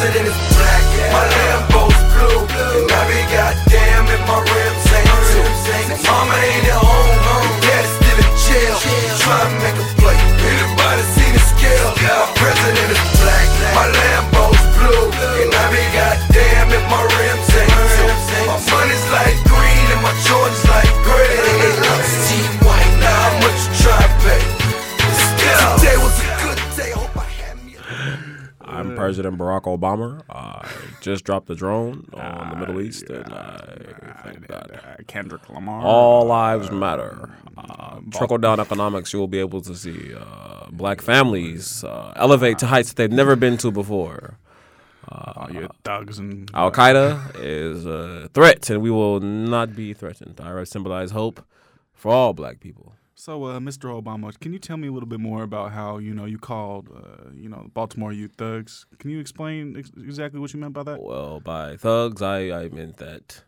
[0.00, 0.82] president is black,
[1.12, 6.08] my Lambo's blue, and I be goddamn if my rims ain't too.
[6.08, 7.39] Mama ain't at home,
[29.20, 30.22] President Barack Obama.
[30.30, 30.66] I
[31.02, 33.76] just dropped the drone on the Middle East, and I
[34.24, 34.80] thank God.
[34.82, 35.82] Uh, Kendrick Lamar.
[35.84, 37.30] All lives matter.
[37.58, 42.58] Uh, trickle down economics, you will be able to see uh, black families uh, elevate
[42.60, 44.38] to heights that they've never been to before.
[45.10, 50.40] all your thugs and Al Qaeda is a threat, and we will not be threatened.
[50.40, 51.44] I symbolize hope
[51.92, 52.94] for all black people.
[53.20, 54.02] So, uh, Mr.
[54.02, 56.88] Obama, can you tell me a little bit more about how you know you called,
[56.88, 58.86] uh, you know, Baltimore youth thugs?
[58.98, 61.02] Can you explain ex- exactly what you meant by that?
[61.02, 63.44] Well, by thugs, I, I meant that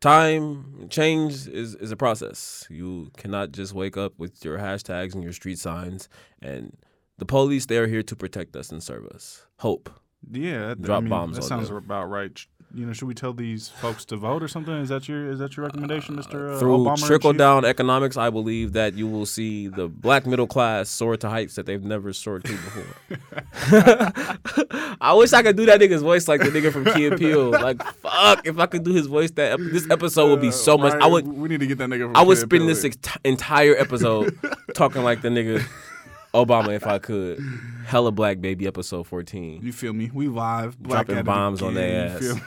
[0.00, 2.64] time change is, is a process.
[2.70, 6.08] You cannot just wake up with your hashtags and your street signs.
[6.40, 6.76] And
[7.18, 9.44] the police, they are here to protect us and serve us.
[9.58, 9.90] Hope.
[10.30, 11.78] Yeah, that, Drop I mean, bombs That on sounds them.
[11.78, 12.38] about right.
[12.74, 14.72] You know, should we tell these folks to vote or something?
[14.74, 16.54] Is that your is that your recommendation, Mr.
[16.54, 17.06] Uh, Through Obama?
[17.06, 21.28] trickle down economics, I believe that you will see the black middle class soar to
[21.28, 22.86] heights that they've never soared to before.
[25.00, 27.50] I wish I could do that nigga's voice like the nigga from Key and Peele.
[27.62, 30.76] Like, fuck, if I could do his voice, that ep- this episode would be so
[30.78, 30.94] much.
[30.94, 32.06] I would We need to get that nigga.
[32.06, 32.66] From I would Kid spend Peele.
[32.68, 34.36] this ex- entire episode
[34.74, 35.62] talking like the nigga
[36.34, 37.38] Obama if I could.
[37.84, 39.60] Hella Black Baby episode 14.
[39.62, 40.10] You feel me?
[40.12, 40.78] We live.
[40.82, 42.40] Black Dropping bombs on their you ass.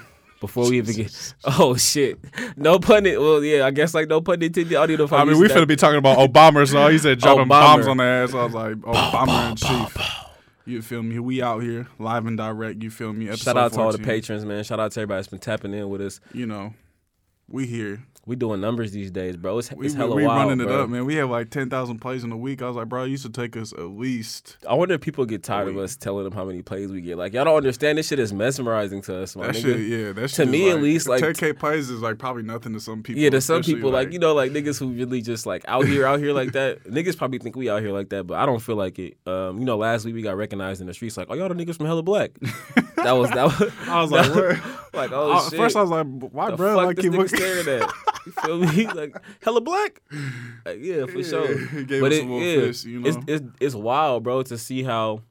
[0.47, 0.69] Feel me?
[0.69, 1.33] Before we even get.
[1.59, 2.19] Oh, shit.
[2.57, 3.19] No pun it.
[3.19, 4.75] Well, yeah, I guess like no pun intended.
[4.75, 7.19] I don't know if I mean, we finna be talking about Obama, so he said
[7.19, 7.49] dropping Obama.
[7.49, 8.31] bombs on the ass.
[8.31, 9.97] So I was like, Obama in chief.
[10.67, 11.19] You feel me?
[11.19, 12.81] We out here live and direct.
[12.81, 13.27] You feel me?
[13.27, 14.63] Episode Shout out to all the patrons, man.
[14.63, 16.19] Shout out to everybody that's been tapping in with us.
[16.33, 16.73] You know,
[17.47, 18.03] we here.
[18.27, 19.59] We doing numbers these days, bro.
[19.59, 20.83] It's, We, it's we, hella we wild, running it bro.
[20.85, 21.05] up, man.
[21.05, 22.63] We have like ten thousand plays in a week.
[22.63, 24.57] I was like, bro, it used to take us at least.
[24.67, 27.19] I wonder if people get tired of us telling them how many plays we get.
[27.19, 27.99] Like, y'all don't understand.
[27.99, 29.61] This shit is mesmerizing to us, my That nigga.
[29.61, 30.47] shit, yeah, that shit.
[30.47, 33.21] is me, at least, like- 10k plays is like probably nothing to some people.
[33.21, 36.07] Yeah, to some people, like, you know, like niggas who really just like out here,
[36.07, 36.83] out here like that.
[36.95, 39.17] Niggas probably think we out here like that, but I don't feel like it.
[39.27, 41.53] Um, you know, last week we got recognized in the streets, like, oh, y'all the
[41.53, 42.31] niggas from Hella Black.
[42.95, 43.71] that was that was.
[43.87, 44.53] I was like, where?
[44.93, 45.59] like, oh Uh, shit.
[45.59, 46.75] First, I was like, why, bro?
[46.77, 47.37] Like, keep looking.
[47.37, 47.89] staring at?
[48.25, 48.85] You feel me?
[48.95, 50.01] Like Hella Black.
[50.65, 51.47] Like, yeah, for sure.
[51.85, 53.09] gave but us it, a yeah, fist, you know.
[53.09, 55.21] it's, it's it's wild, bro, to see how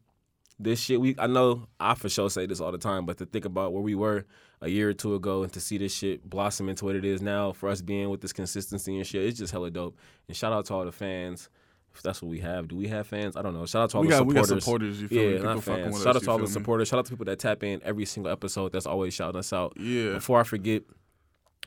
[0.58, 1.00] this shit.
[1.00, 3.72] We I know I for sure say this all the time, but to think about
[3.72, 4.24] where we were
[4.60, 7.20] a year or two ago and to see this shit blossom into what it is
[7.20, 9.96] now for us being with this consistency and shit, it's just hella dope.
[10.28, 11.48] And shout out to all the fans.
[11.94, 13.36] If that's what we have, do we have fans?
[13.36, 13.66] I don't know.
[13.66, 14.64] Shout out to all we the got we got supporters.
[14.98, 15.02] supporters.
[15.02, 15.24] You feel me?
[15.26, 16.02] Yeah, People not fucking fans.
[16.02, 16.50] Shout us, out to all the me?
[16.50, 16.88] supporters.
[16.88, 18.72] Shout out to people that tap in every single episode.
[18.72, 19.74] That's always shouting us out.
[19.78, 20.14] Yeah.
[20.14, 20.82] Before I forget,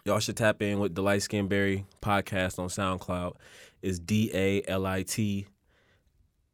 [0.06, 3.34] y'all should tap in with the Light Skin Berry podcast on SoundCloud.
[3.82, 5.46] Is D A L I T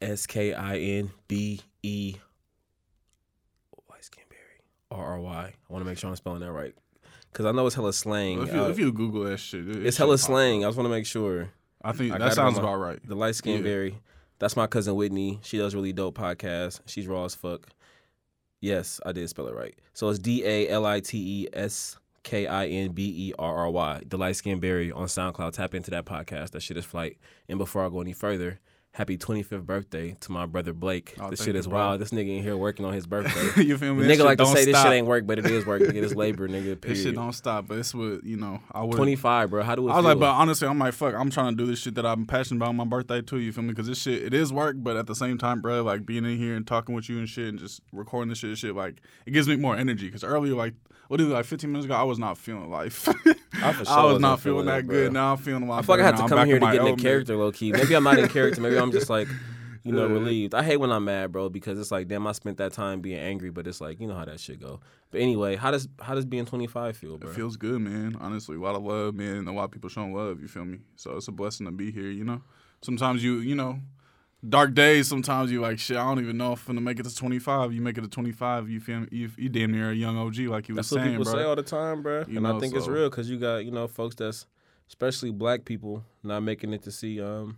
[0.02, 2.16] S K I N B E
[3.90, 4.42] Light Skin Berry
[4.92, 5.54] R R Y.
[5.70, 6.74] I want to make sure I'm spelling that right
[7.32, 8.42] because I know it's hella slang.
[8.44, 10.64] If you, Uh, if you Google that shit, it, it it's hella slang.
[10.64, 11.50] I just want to make sure.
[11.82, 13.00] I think I that sounds about right.
[13.06, 13.64] The Light Skin Yeah.
[13.64, 14.00] Berry.
[14.40, 15.40] That's my cousin Whitney.
[15.44, 16.82] She does really dope podcasts.
[16.86, 17.68] She's raw as fuck.
[18.60, 19.78] Yes, I did spell it right.
[19.94, 23.56] So it's D A L I T E S K I N B E R
[23.56, 24.02] R Y.
[24.08, 25.54] The Light Skin Berry on SoundCloud.
[25.54, 26.52] Tap into that podcast.
[26.52, 27.18] That shit is flight.
[27.48, 28.60] And before I go any further,
[28.94, 31.16] happy 25th birthday to my brother Blake.
[31.20, 32.00] Oh, this shit is wild.
[32.00, 33.64] This nigga in here working on his birthday.
[33.64, 34.06] you feel me?
[34.06, 35.82] The nigga like to say this shit ain't work, but it is work.
[35.82, 36.80] Nigga, this labor, nigga.
[36.80, 37.68] This shit don't stop.
[37.68, 38.62] But it's what you know.
[38.72, 39.64] I would 25, bro.
[39.64, 40.10] How do it I was feel?
[40.12, 41.16] like, but honestly, I'm like, fuck.
[41.16, 43.40] I'm trying to do this shit that I'm passionate about on my birthday too.
[43.40, 43.70] You feel me?
[43.70, 46.38] Because this shit, it is work, but at the same time, bro, like being in
[46.38, 49.02] here and talking with you and shit, and just recording this shit, and shit, like
[49.26, 50.06] it gives me more energy.
[50.06, 50.76] Because earlier, like,
[51.08, 53.08] what is it, like 15 minutes ago, I was not feeling life.
[53.56, 55.14] I sure I was wasn't feeling feeling that it, good.
[55.14, 55.80] Now I'm feeling a lot.
[55.80, 57.72] I feel like I had to come here to get in character, low key.
[57.72, 58.62] Maybe I'm not in character.
[58.62, 59.28] Maybe I'm just like,
[59.84, 60.54] you know, relieved.
[60.54, 63.20] I hate when I'm mad, bro, because it's like, damn, I spent that time being
[63.20, 64.80] angry, but it's like, you know how that shit go.
[65.12, 67.30] But anyway, how does how does being 25 feel, bro?
[67.30, 68.16] It feels good, man.
[68.20, 69.38] Honestly, a lot of love, man.
[69.38, 70.42] and A lot of people showing love.
[70.42, 70.80] You feel me?
[70.96, 72.10] So it's a blessing to be here.
[72.10, 72.42] You know,
[72.82, 73.80] sometimes you, you know,
[74.48, 75.08] dark days.
[75.08, 75.98] Sometimes you like shit.
[75.98, 77.74] I don't even know if I'm gonna make it to 25.
[77.74, 78.70] You make it to 25.
[78.70, 79.08] You feel me?
[79.12, 81.34] You, you damn near a young OG, like you was That's what saying, people bro.
[81.42, 82.24] say all the time, bro.
[82.28, 84.48] You and I know, think it's real because you got you know folks that's
[84.88, 87.58] especially black people not making it to see um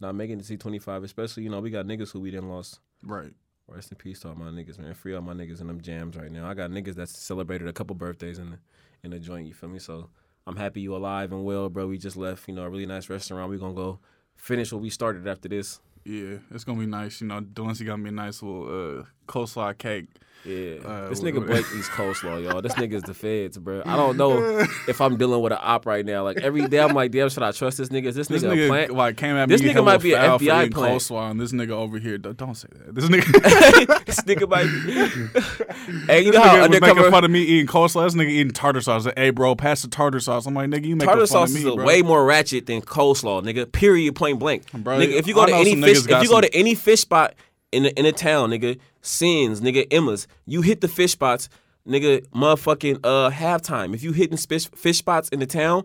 [0.00, 1.04] not making it to see 25.
[1.04, 2.80] Especially you know we got niggas who we didn't lost.
[3.02, 3.32] right.
[3.68, 4.94] Rest in peace to all my niggas, man.
[4.94, 6.48] Free all my niggas in them jams right now.
[6.48, 8.58] I got niggas that celebrated a couple birthdays in the
[9.02, 9.48] in the joint.
[9.48, 9.80] You feel me?
[9.80, 10.08] So
[10.46, 11.88] I'm happy you alive and well, bro.
[11.88, 13.50] We just left, you know, a really nice restaurant.
[13.50, 13.98] We gonna go
[14.36, 15.80] finish what we started after this.
[16.04, 17.20] Yeah, it's gonna be nice.
[17.20, 20.06] You know, Delancey got me a nice little uh, coleslaw cake.
[20.44, 22.62] Yeah, Uh, this nigga Blake eats coleslaw, y'all.
[22.62, 23.82] This nigga's the feds, bro.
[23.84, 26.22] I don't know if I'm dealing with an op right now.
[26.22, 28.04] Like every day, I'm like, damn, should I trust this nigga?
[28.06, 28.92] Is this, This nigga, a plant?
[28.94, 29.70] like came at This me.
[29.70, 30.94] nigga might be a foul for FBI plant.
[31.02, 32.16] Coleslaw, and this nigga over here.
[32.16, 32.94] Don't, say that.
[32.94, 34.04] This nigga.
[34.04, 36.06] this nigga might be.
[36.06, 38.04] hey, you know This how nigga was making fun of me eating coleslaw.
[38.06, 39.04] This nigga eating tartar sauce.
[39.06, 40.46] Like, hey, bro, pass the tartar sauce.
[40.46, 41.84] I'm like, nigga, you making tartar fun sauce of me, is bro.
[41.84, 43.72] way more ratchet than coleslaw, nigga.
[43.72, 44.14] Period.
[44.14, 45.12] Plain blank, Bro, nigga.
[45.14, 47.34] If you go I to any fish, if you go some- to any fish spot
[47.72, 51.48] in a, in a town, nigga, Sins, nigga, Emma's, you hit the fish spots,
[51.86, 53.94] nigga, motherfucking uh halftime.
[53.94, 55.84] If you hitting fish fish spots in the town.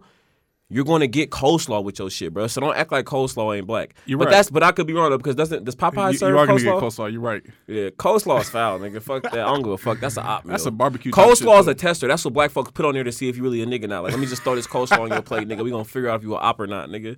[0.73, 2.47] You're going to get coleslaw with your shit, bro.
[2.47, 3.93] So don't act like coleslaw ain't black.
[4.05, 4.31] You're but right.
[4.31, 6.47] that's but I could be wrong though because doesn't does Popeye You, serve you are
[6.47, 6.63] gonna coleslaw?
[6.63, 7.11] get coleslaw.
[7.11, 7.43] You're right.
[7.67, 9.01] Yeah, coleslaw is foul, nigga.
[9.01, 9.33] Fuck that.
[9.33, 9.99] I don't give a fuck.
[9.99, 10.51] That's a op meal.
[10.51, 12.07] That's a barbecue type Coleslaw is shit, a tester.
[12.07, 14.03] That's what black folks put on there to see if you really a nigga now.
[14.03, 15.61] Like, let me just throw this coleslaw on your plate, nigga.
[15.61, 17.17] We gonna figure out if you a op or not, nigga.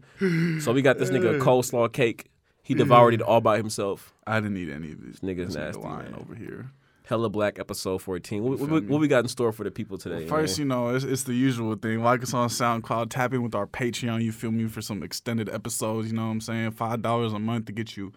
[0.64, 2.32] So we got this nigga coleslaw cake.
[2.64, 4.14] He devoured it all by himself.
[4.26, 5.20] I didn't eat any of these.
[5.20, 6.16] nigga's This nasty, lying man.
[6.20, 6.72] over here.
[7.06, 8.42] Hella Black episode 14.
[8.42, 10.26] What, what, feel what, we got in store for the people today?
[10.26, 10.66] First, man?
[10.66, 12.02] you know, it's, it's the usual thing.
[12.02, 14.24] Like us on SoundCloud, tap in with our Patreon.
[14.24, 16.08] You feel me for some extended episodes.
[16.08, 16.72] You know what I'm saying?
[16.72, 18.14] Five dollars a month to get you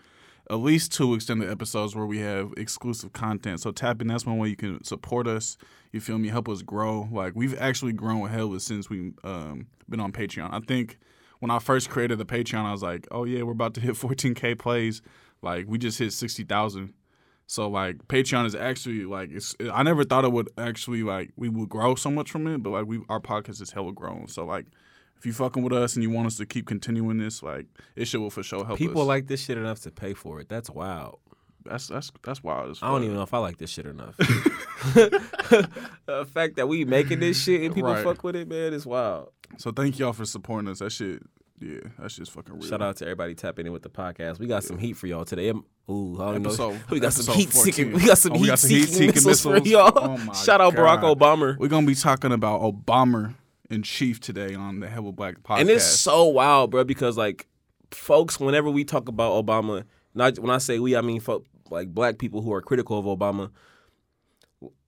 [0.48, 3.60] at least two extended episodes where we have exclusive content.
[3.60, 4.06] So tap in.
[4.06, 5.56] That's one way you can support us.
[5.90, 6.28] You feel me?
[6.28, 7.08] Help us grow.
[7.10, 10.50] Like we've actually grown hell since we um been on Patreon.
[10.52, 10.98] I think
[11.40, 13.94] when I first created the Patreon, I was like, oh yeah, we're about to hit
[13.94, 15.02] 14k plays.
[15.42, 16.92] Like we just hit 60,000.
[17.46, 21.48] So like Patreon is actually like it's I never thought it would actually like we
[21.48, 24.26] would grow so much from it, but like we our podcast is hella grown.
[24.26, 24.66] So like
[25.16, 28.06] if you fucking with us and you want us to keep continuing this, like it
[28.06, 29.08] should will for sure help people us.
[29.08, 30.48] like this shit enough to pay for it.
[30.48, 31.20] That's wild.
[31.68, 32.70] That's that's that's wild.
[32.70, 34.16] As I don't even know if I like this shit enough.
[36.06, 38.04] the fact that we making this shit and people Right.
[38.04, 39.30] fuck with it, man, is wild.
[39.58, 40.80] So thank y'all for supporting us.
[40.80, 41.22] That shit,
[41.60, 42.68] yeah, that shit's fucking real.
[42.68, 44.38] Shout out to everybody tapping in with the podcast.
[44.38, 45.50] We got some heat for y'all today.
[45.50, 46.76] Ooh, I don't know.
[46.90, 47.90] We got some episode heat seeking.
[47.92, 47.92] 14.
[47.92, 49.92] We got some Oh, heat got some seeking heat-seeking missiles, for y'all.
[49.94, 51.56] Oh Shout out Barack Obama.
[51.58, 53.34] We're gonna be talking about Obama
[53.70, 55.60] in chief today on the Hella Black podcast.
[55.60, 57.46] And it's so wild, bro, because like
[57.92, 59.84] folks, whenever we talk about Obama,
[60.14, 63.04] not when I say we, I mean folk, like black people who are critical of
[63.06, 63.50] Obama.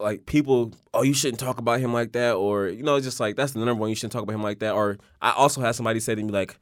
[0.00, 3.20] Like people, oh, you shouldn't talk about him like that, or you know, it's just
[3.20, 3.90] like that's the number one.
[3.90, 4.72] You shouldn't talk about him like that.
[4.72, 6.58] Or I also had somebody say to me like,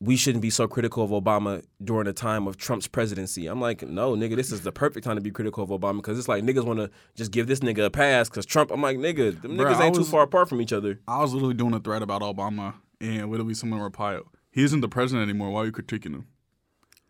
[0.00, 3.46] we shouldn't be so critical of Obama during the time of Trump's presidency.
[3.46, 6.18] I'm like, no, nigga, this is the perfect time to be critical of Obama because
[6.18, 8.70] it's like niggas want to just give this nigga a pass because Trump.
[8.70, 11.00] I'm like, nigga, them Bruh, niggas ain't too far apart from each other.
[11.08, 14.20] I was literally doing a thread about Obama, and literally someone replied,
[14.50, 15.50] "He isn't the president anymore.
[15.50, 16.26] Why are you critiquing him?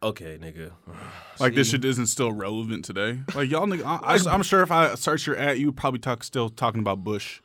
[0.02, 0.72] Okay, nigga.
[1.38, 3.20] Like this shit isn't still relevant today.
[3.34, 6.24] Like y'all, nigga, I, I, am sure if I search your ad, you probably talk
[6.24, 7.42] still talking about Bush,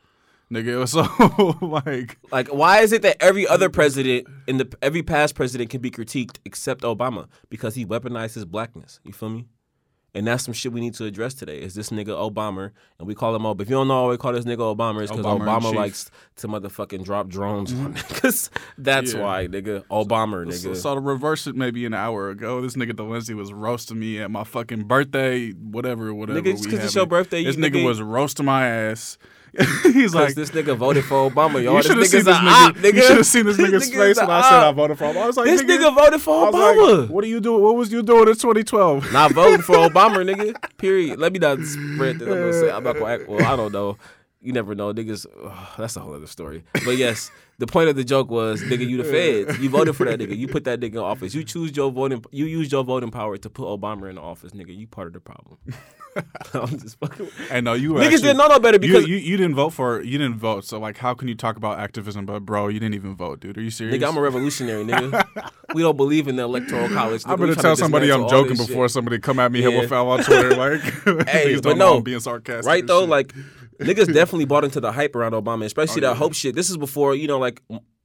[0.50, 0.88] nigga.
[0.88, 5.68] So like, Like, why is it that every other president in the every past president
[5.68, 8.98] can be critiqued except Obama because he weaponized his blackness?
[9.04, 9.48] You feel me?
[10.14, 11.58] And that's some shit we need to address today.
[11.58, 12.70] Is this nigga Obama?
[12.98, 13.60] And we call him Ob.
[13.62, 16.10] If you don't know why we call this nigga Obama, it's because Obama Obama likes
[16.36, 17.94] to motherfucking drop drones on mm-hmm.
[17.94, 18.50] niggas.
[18.78, 19.22] That's Yeah.
[19.22, 19.84] why, nigga.
[19.86, 20.52] Obama, nigga.
[20.52, 24.20] so, so to reverse it, maybe an hour ago, this nigga Delancey was roasting me
[24.20, 26.40] at my fucking birthday, whatever, whatever.
[26.40, 29.16] Nigga, just we 'cause it's your birthday, this you nigga nigga- was roasting my ass.
[29.82, 31.74] He's like, this nigga voted for Obama, y'all.
[31.74, 32.68] you This should have seen this nigga.
[32.68, 32.94] op, nigga.
[32.94, 35.16] You should have seen this nigga's face when I said I voted for Obama.
[35.22, 37.08] I was like, This nigga voted for was like, Obama.
[37.10, 37.62] what are you doing?
[37.62, 39.12] What was you doing in 2012?
[39.12, 40.54] Not voting for Obama, nigga.
[40.78, 41.18] Period.
[41.18, 42.28] Let me not spread that.
[42.28, 43.28] I'm gonna say I'm not gonna act.
[43.28, 43.98] Well, I don't know.
[44.40, 45.24] You never know, niggas.
[45.44, 46.64] ugh, that's a whole other story.
[46.84, 49.56] But yes, the point of the joke was, nigga, you the feds.
[49.60, 50.36] You voted for that nigga.
[50.36, 51.32] You put that nigga in office.
[51.32, 52.24] You choose your voting.
[52.32, 54.76] You use your voting power to put Obama in the office, nigga.
[54.76, 55.58] You part of the problem.
[56.54, 57.28] I'm just fucking.
[57.50, 59.70] And no, you Niggas actually- didn't know no better You, because you you didn't vote
[59.70, 60.64] for you didn't vote.
[60.64, 62.26] So like, how can you talk about activism?
[62.26, 63.56] But bro, you didn't even vote, dude.
[63.56, 63.96] Are you serious?
[63.96, 65.24] nigga, I'm a revolutionary, nigga.
[65.74, 67.22] we don't believe in the electoral college.
[67.24, 67.30] Nigga.
[67.32, 68.92] I'm gonna tell somebody I'm joking before shit.
[68.92, 69.68] somebody come at me Yeah.
[69.80, 70.54] with foul on Twitter.
[70.54, 70.80] Like,
[71.28, 72.66] Hey, but don't know no, I'm being sarcastic.
[72.66, 73.08] Right though, shit.
[73.08, 73.32] like
[73.80, 76.18] niggas definitely bought into the hype around Obama, especially Oh, that yeah.
[76.18, 76.54] hope shit.
[76.54, 77.62] This is before you know, like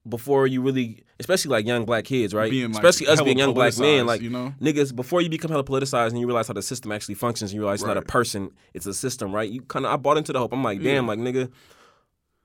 [0.09, 2.49] before you really, especially like young black kids, right?
[2.49, 4.53] Being, like, especially us being young black men, like you know?
[4.61, 4.95] niggas.
[4.95, 7.61] Before you become hella politicized and you realize how the system actually functions, and you
[7.61, 9.49] realize it's not a person, it's a system, right?
[9.49, 10.53] You kind of I bought into the hope.
[10.53, 11.09] I'm like, damn, Yeah.
[11.09, 11.51] like nigga,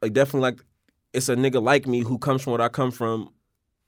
[0.01, 0.61] like definitely like
[1.13, 3.31] it's a nigga like me who comes from what I come from.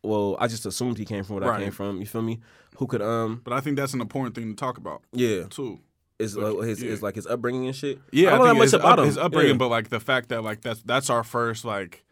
[0.03, 1.99] Well, I just assumed he came from what I came from.
[1.99, 2.41] You feel me?
[2.77, 5.81] Who could um But I think that's an important thing to talk about yeah too.
[6.19, 6.91] is Like, uh, his yeah.
[6.91, 7.99] is like his upbringing and shit.
[8.13, 9.07] Yeah, I don't know that much about up- him.
[9.07, 9.57] his upbringing, Yeah.
[9.59, 12.05] but like the fact that like that's that's our first like.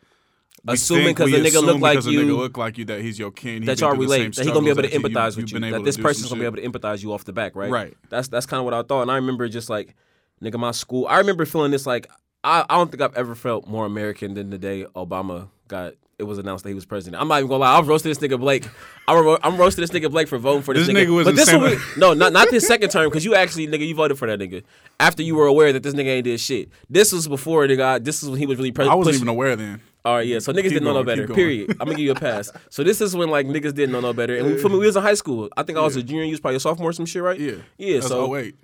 [0.65, 2.79] We Assuming think 'cause we the nigga look like because the you- nigga look like
[2.79, 3.65] you that he's your kin.
[3.65, 5.17] that y'all through the same relate, that he gonna be able to struggles that you-
[5.17, 5.71] empathize with you.
[5.73, 7.71] That this person's gonna be able to empathize you off the back, right?
[7.71, 7.97] Right.
[8.11, 9.95] That's that's kind of what I thought, and I remember just like,
[10.43, 11.07] nigga, my school.
[11.09, 12.09] I remember feeling this like
[12.45, 16.25] I, I don't think I've ever felt more American than the day Obama got it
[16.25, 17.21] was announced that he was president.
[17.21, 17.75] I'm not even gonna lie.
[17.75, 18.65] I was roasting this nigga Blake.
[19.09, 21.07] I'm, ro- I'm roasting this nigga Blake for voting for this, This nigga.
[21.07, 23.87] nigga was but this one, no, not not this second term because you actually nigga
[23.89, 24.63] you voted for that nigga
[25.01, 26.69] after you were aware that this nigga ain't did shit.
[26.89, 27.99] This was before the guy.
[27.99, 28.93] This is when he was really president.
[28.93, 29.81] I wasn't even aware then.
[30.05, 30.41] All right, yeah.
[30.41, 31.23] So niggas Keep didn't know no going, better.
[31.23, 31.37] keep going.
[31.37, 31.71] Period.
[31.73, 32.51] I'm gonna give you a pass.
[32.71, 34.97] So this is when like niggas didn't know no better, and for me, we was
[34.97, 35.49] in high school.
[35.57, 36.25] I think I was a junior.
[36.25, 37.39] You was probably a sophomore, some shit, right?
[37.39, 37.57] Yeah.
[37.79, 37.95] yeah.
[37.95, 38.57] That's so 08.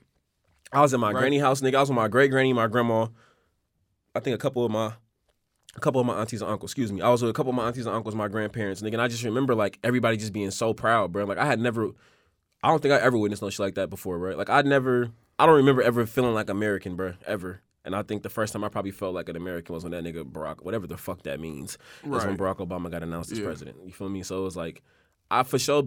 [0.72, 1.76] I was in my granny house, nigga.
[1.76, 3.06] I was with my great granny, my grandma.
[4.14, 4.92] I think a couple of my,
[5.76, 6.72] a couple of my aunties and uncles.
[6.72, 7.00] Excuse me.
[7.00, 8.94] I was with a couple of my aunties and uncles, my grandparents, nigga.
[8.94, 11.24] And I just remember like everybody just being so proud, bro.
[11.24, 11.90] Like I had never,
[12.62, 14.36] I don't think I ever witnessed no shit like that before, right?
[14.36, 17.62] Like I'd never, I don't remember ever feeling like American, bro, ever.
[17.88, 20.04] And I think the first time I probably felt like an American was when that
[20.04, 23.46] nigga Barack, whatever the fuck that means, was when Barack Obama got announced as Yeah.
[23.46, 23.78] president.
[23.82, 24.22] You feel me?
[24.22, 24.82] So it was like,
[25.30, 25.84] I for sure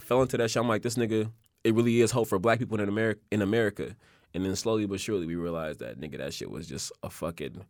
[0.00, 0.62] fell into that shit.
[0.62, 1.30] I'm like, this nigga,
[1.62, 3.20] it really is hope for black people in America.
[3.30, 3.94] In America,
[4.32, 7.66] and then slowly but surely we realized that nigga, that shit was just a fucking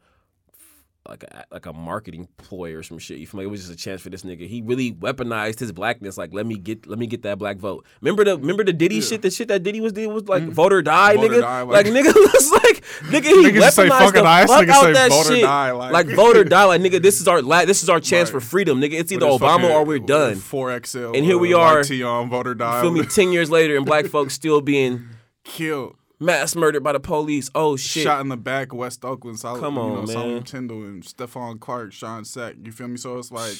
[1.08, 3.18] like a like a marketing ploy or some shit.
[3.18, 3.44] You feel me?
[3.44, 4.46] It was just a chance for this nigga.
[4.46, 6.16] He really weaponized his blackness.
[6.16, 7.84] Like, let me get let me get that black vote.
[8.00, 9.20] Remember the remember the Diddy shit?
[9.22, 11.22] The shit that Diddy was doing was like vote or die, Mm-hmm.
[11.22, 11.40] Vote or nigga.
[11.40, 14.64] die, like, like- nigga was like nigga he Niggas say weaponized fuck the die, fuck
[14.64, 15.42] niggas out say that vote or shit.
[15.42, 16.64] die, like- vote or die.
[16.64, 18.40] Like nigga, this is our la- this is our chance Right.
[18.40, 18.92] for freedom, nigga.
[18.94, 20.36] It's either Obama fucking- or we're done.
[20.36, 21.12] Four XL.
[21.16, 22.80] And here we uh, are, tee on voter die.
[22.80, 23.04] Feel me?
[23.06, 25.08] Ten years later, and black folks still being
[25.44, 25.96] Killed.
[26.22, 27.50] Mass murdered by the police.
[27.54, 28.04] Oh shit.
[28.04, 29.38] Shot in the back, West Oakland.
[29.38, 30.06] Solid, Come you on, know, man.
[30.06, 32.54] Solomon Tyndall and Stephon Clark, Sean Sack.
[32.62, 32.96] You feel me?
[32.96, 33.56] So it's like,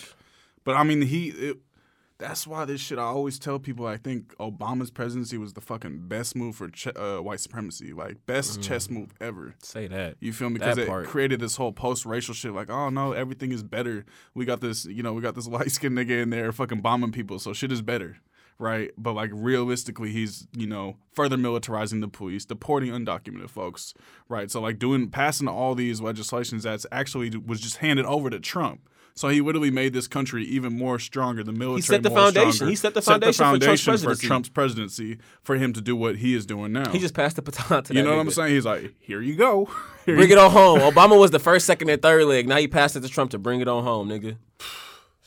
[0.65, 1.29] but I mean, he.
[1.29, 1.59] It,
[2.19, 2.99] that's why this shit.
[2.99, 3.85] I always tell people.
[3.85, 7.93] I think Obama's presidency was the fucking best move for ch- uh, white supremacy.
[7.93, 9.57] Like best chess move ever.
[9.61, 10.17] Say that.
[10.21, 10.61] You feel me?
[10.61, 11.07] Because it part.
[11.07, 12.53] created this whole post-racial shit.
[12.53, 14.05] Like, oh no, everything is better.
[14.35, 17.41] We got this, you know, we got this light-skinned nigga in there fucking bombing people,
[17.41, 18.19] so shit is better,
[18.59, 18.91] right?
[18.97, 23.95] But like realistically, he's you know further militarizing the police, deporting undocumented folks,
[24.29, 24.51] right?
[24.51, 28.89] So like doing passing all these legislations that's actually was just handed over to Trump.
[29.15, 31.45] So he literally made this country even more stronger.
[31.45, 32.53] The military set the more foundation.
[32.53, 32.71] stronger.
[32.71, 34.27] He set the foundation for Trump's foundation presidency.
[34.27, 36.91] Trump's presidency for him to do what he is doing now.
[36.91, 38.55] He just passed the baton to you know what I'm saying?
[38.55, 39.69] He's like, here you go.
[40.05, 40.81] Here Bring you it on home.
[40.81, 42.49] Obama was the first, second, and third leg.
[42.49, 44.37] Now he passed it to Trump to bring it on home, nigga.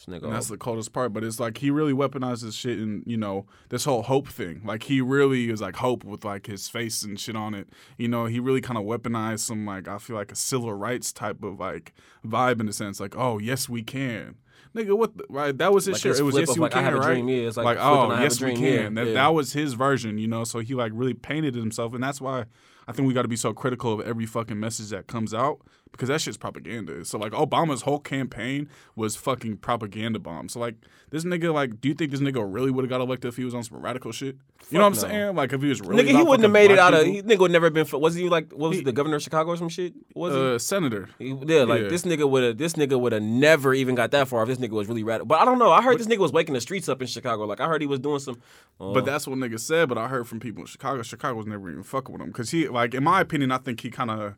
[0.07, 0.24] This nigga.
[0.25, 1.13] And that's the coldest part.
[1.13, 4.62] But it's like he really weaponizes shit and you know this whole hope thing.
[4.65, 7.69] Like he really is like hope with like his face and shit on it.
[7.97, 11.12] You know he really kind of weaponized some like I feel like a civil rights
[11.12, 11.93] type of like
[12.25, 13.00] vibe in a sense.
[13.00, 14.35] Like oh yes we can.
[14.75, 15.17] Nigga, what?
[15.17, 16.09] The, right, that was his Like shit.
[16.12, 17.13] his It was yes you like, I can, have a right?
[17.13, 18.63] dream, yeah, it's like like oh I have a yes we can.
[18.63, 19.13] yeah, That yeah.
[19.13, 20.43] that was his version, you know.
[20.43, 22.45] So he like really painted himself, and that's why
[22.87, 25.59] I think we got to be so critical of every fucking message that comes out
[25.91, 27.03] because that shit's propaganda.
[27.05, 30.49] So like Obama's whole campaign was fucking propaganda bomb.
[30.49, 30.75] So like
[31.09, 33.45] this nigga, like, do you think this nigga really would have got elected if he
[33.45, 34.35] was on some radical shit?
[34.69, 35.35] you know what I'm saying?
[35.35, 37.05] Like if he was really nigga, he wouldn't have made it out of.
[37.05, 37.85] He, nigga would never been.
[37.91, 38.51] Wasn't he like?
[38.51, 39.93] What was he, the governor of Chicago or some shit?
[40.15, 40.39] Was he?
[40.55, 41.09] uh, senator.
[41.19, 41.87] He- Yeah, like Yeah.
[41.87, 44.57] this nigga would have this nigga would have never even got that far if this
[44.57, 45.27] nigga was really radical.
[45.27, 45.71] But I don't know.
[45.71, 47.45] I heard this nigga was waking the streets up in Chicago.
[47.45, 48.37] Like I heard he was doing some.
[48.79, 49.87] uh, But that's what nigga said.
[49.89, 51.01] But I heard from people in Chicago.
[51.03, 53.82] Chicago was never even fucking with him because he, like, in my opinion, I think
[53.82, 54.36] he kind of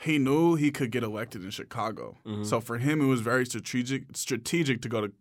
[0.00, 2.18] he knew he could get elected in Chicago.
[2.24, 2.44] Mm-hmm.
[2.44, 5.12] So for him, it was very strategic strategic to go to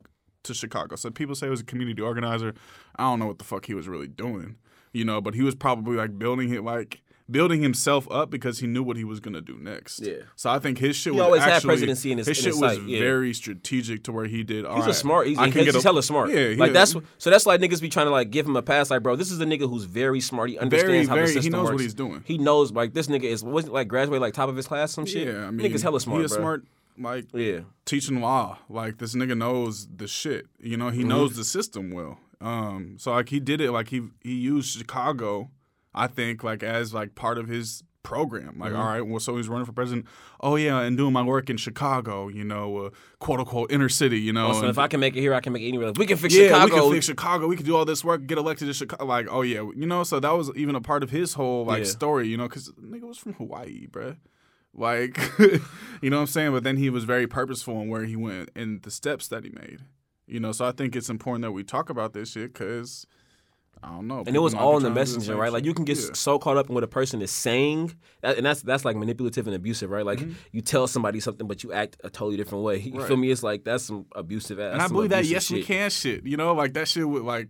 [0.43, 0.95] to Chicago.
[0.95, 2.53] So people say he was a community organizer.
[2.95, 4.57] I don't know what the fuck he was really doing,
[4.93, 5.19] you know.
[5.19, 7.01] But he was probably like building it like.
[7.29, 9.99] Building himself up because he knew what he was gonna do next.
[9.99, 10.13] Yeah.
[10.37, 12.43] So I think his shit He was always had actually, presidency in his- his in
[12.43, 12.99] shit his was yeah.
[12.99, 14.63] very strategic to where he did.
[14.65, 15.27] All He's a smart.
[15.27, 16.29] He's, I can he's get a, hella smart.
[16.29, 18.61] Yeah, like he- that's so that's like niggas be trying to like give him a
[18.61, 18.89] pass.
[18.89, 20.49] Like, bro, this is a nigga who's very smart.
[20.51, 22.23] He understands how very- the he system knows what he's doing.
[22.25, 25.05] He knows like this nigga is wasn't like graduate like top of his class some
[25.05, 25.27] shit.
[25.27, 26.21] Yeah, I mean, niggas hella smart.
[26.21, 26.37] He bro.
[26.37, 26.63] smart
[26.97, 27.59] like Yeah.
[27.85, 28.57] teaching law.
[28.69, 30.47] Like this nigga knows the shit.
[30.61, 31.09] You know, he Mm-hmm.
[31.09, 32.19] knows the system well.
[32.39, 35.49] Um, so like he did it like he he used Chicago,
[35.97, 38.57] I think, like as like part of his program.
[38.57, 38.79] Like, Mm-hmm.
[38.81, 40.05] all right, well, so he's running for president.
[40.39, 42.29] Oh yeah, and doing my work in Chicago.
[42.29, 42.89] You know, uh,
[43.19, 44.19] quote unquote inner city.
[44.19, 45.89] You know, So and- if I can make it here, I can make it anywhere.
[45.89, 46.75] If we can fix yeah, Chicago.
[46.75, 47.47] we can fix Chicago.
[47.47, 49.03] We can do all this work, get elected to Chicago.
[49.05, 50.03] Like, oh yeah, you know.
[50.05, 51.89] So that was even a part of his whole like Yeah.
[51.89, 54.15] story, you know, because nigga was from Hawaii, bruh.
[54.73, 55.17] Like,
[56.01, 56.51] you know what I'm saying?
[56.51, 59.49] But then he was very purposeful in where he went and the steps that he
[59.49, 59.79] made.
[60.27, 63.07] You know, so I think it's important that we talk about this shit because
[63.83, 64.23] I don't know.
[64.25, 65.51] and it was all in the messenger, right?
[65.51, 66.09] Like you can get Yeah.
[66.13, 69.47] so caught up in what a person is saying, that, and that's that's like manipulative
[69.47, 70.05] and abusive, right?
[70.05, 72.77] Like you tell somebody something, but you act a totally different way.
[72.77, 72.97] You Mm-hmm.
[72.99, 73.07] Right.
[73.07, 73.31] feel me?
[73.31, 74.73] It's like that's some abusive ass.
[74.73, 76.25] and I believe that yes we can shit.
[76.25, 77.49] You know, like that shit would like,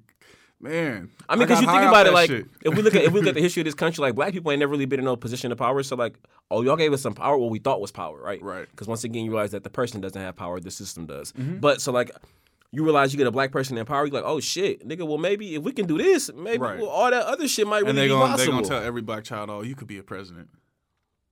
[0.59, 1.09] man.
[1.29, 2.45] I mean, because you think about it, like shit.
[2.63, 4.33] if we look at if we look at the history of this country, like black
[4.33, 5.81] people ain't never really been in no position of power.
[5.83, 6.17] So like,
[6.51, 8.41] oh, y'all gave us some power, what we thought was power, right?
[8.41, 8.63] Right.
[8.63, 8.71] Mm-hmm.
[8.71, 11.31] Because once again, you realize that the person doesn't have power, the system does.
[11.33, 12.11] But so like.
[12.73, 15.07] You realize you get a black person in power, you're like, oh shit, nigga.
[15.07, 16.77] Well, maybe if we can do this, maybe Right.
[16.79, 18.53] well, all that other shit might really and they be gonna they possible.
[18.55, 20.49] gonna tell every black child, oh, you could be a president.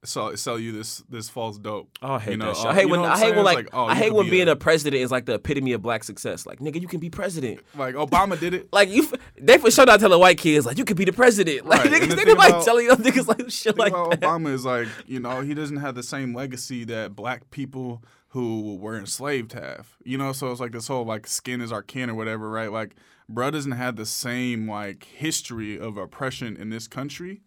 [0.06, 1.90] sell, sell you this this false dope.
[2.02, 2.66] Oh, I hate You know, that shit.
[2.68, 4.48] uh, I hate when I hate when like, like, oh, I hate when be being
[4.48, 6.46] a- a president is like the epitome of black success.
[6.46, 7.60] Like nigga, you can be president.
[7.76, 8.70] Like Obama did it.
[8.72, 11.12] Like you, f- they for sure not telling white kids like you could be the
[11.14, 11.66] president.
[11.66, 14.22] Like Right, niggas, they about- telling young niggas like shit like that.
[14.22, 18.04] Obama is like, you know, he doesn't have the same legacy that black people
[18.36, 19.96] who were enslaved have.
[20.04, 22.70] You know, so it's like this whole like skin is our kin or whatever, right?
[22.70, 22.98] Like,
[23.32, 27.42] bruh doesn't have the same like history of oppression in this country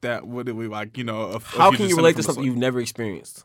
[0.00, 2.56] that would we like, you know, of, How of can you relate to something you've
[2.56, 3.44] never experienced?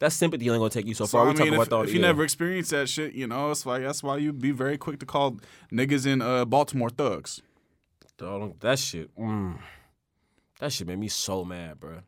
[0.00, 1.26] That sympathy ain't gonna take you so So far.
[1.26, 1.84] I we talking mean, about if, thought.
[1.84, 2.08] if you yeah.
[2.08, 5.06] never experienced that shit, you know, it's like that's why you'd be very quick to
[5.06, 5.38] call
[5.72, 7.40] niggas in uh, Baltimore thugs.
[8.18, 9.58] Dog, that shit, mm,
[10.58, 12.00] that shit made me so mad, bro.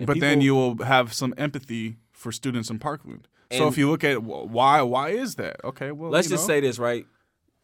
[0.00, 3.28] And but then you will have some empathy for students in Parkland.
[3.52, 5.64] so if you look at why, why is that?
[5.64, 7.06] Okay, well, let's you just say this right.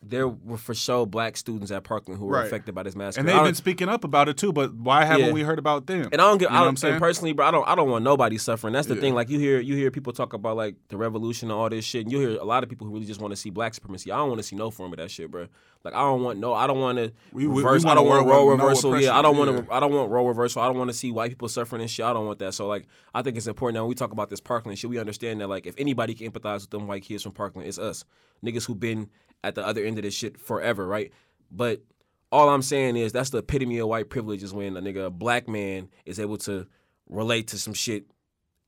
[0.05, 2.47] There were for sure black students at Parkland who were Right.
[2.47, 3.21] affected by this massacre.
[3.21, 4.53] and they've been speaking up about it too.
[4.53, 5.33] But why haven't Yeah.
[5.33, 6.09] we heard about them?
[6.11, 6.47] And I don't get.
[6.47, 6.99] You know I what don't, I'm saying?
[6.99, 7.69] Personally, bro, I don't.
[7.69, 8.73] I don't want nobody suffering.
[8.73, 9.01] That's the Yeah.
[9.01, 9.15] thing.
[9.15, 12.03] Like you hear, you hear people talk about like the revolution and all this shit,
[12.03, 14.11] and you hear a lot of people who really just want to see black supremacy.
[14.11, 15.47] I don't want to see no form of that shit, bro.
[15.85, 16.53] Like I don't want no.
[16.53, 17.85] I don't want to We- we- we reverse.
[17.85, 19.01] I don't want role no reversal.
[19.01, 19.73] yeah, I don't want to.
[19.73, 20.63] I don't want role reversal.
[20.63, 22.05] I don't want to see white people suffering and shit.
[22.05, 22.55] I don't want that.
[22.55, 24.99] So like, I think it's important that when we talk about this Parkland shit, we
[24.99, 28.05] understand that like if anybody can empathize with them white kids from Parkland, it's us
[28.45, 29.09] niggas who've been
[29.45, 31.13] at the other end of this shit forever, right?
[31.51, 31.83] But
[32.31, 35.11] all I'm saying is that's the epitome of white privilege is when a nigga, a
[35.11, 36.67] black man, is able to
[37.09, 38.07] relate to some shit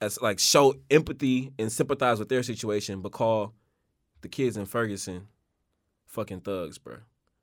[0.01, 3.55] as like show empathy and sympathize with their situation, but call
[4.21, 5.29] the kids in Ferguson
[6.07, 6.97] fucking thugs, bro.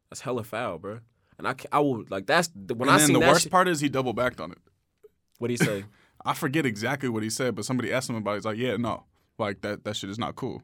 [0.10, 1.00] That's hella foul, bro.
[1.38, 3.68] And I, I will like that's the, when and I seen the worst shit, part
[3.68, 4.60] is he double backed on it.
[5.40, 5.86] what do you say?
[6.26, 8.34] I forget exactly what he said, but somebody asked him about.
[8.34, 8.36] it.
[8.36, 9.06] He's like, "Yeah, no,
[9.40, 9.84] like that.
[9.84, 10.62] That shit is not cool."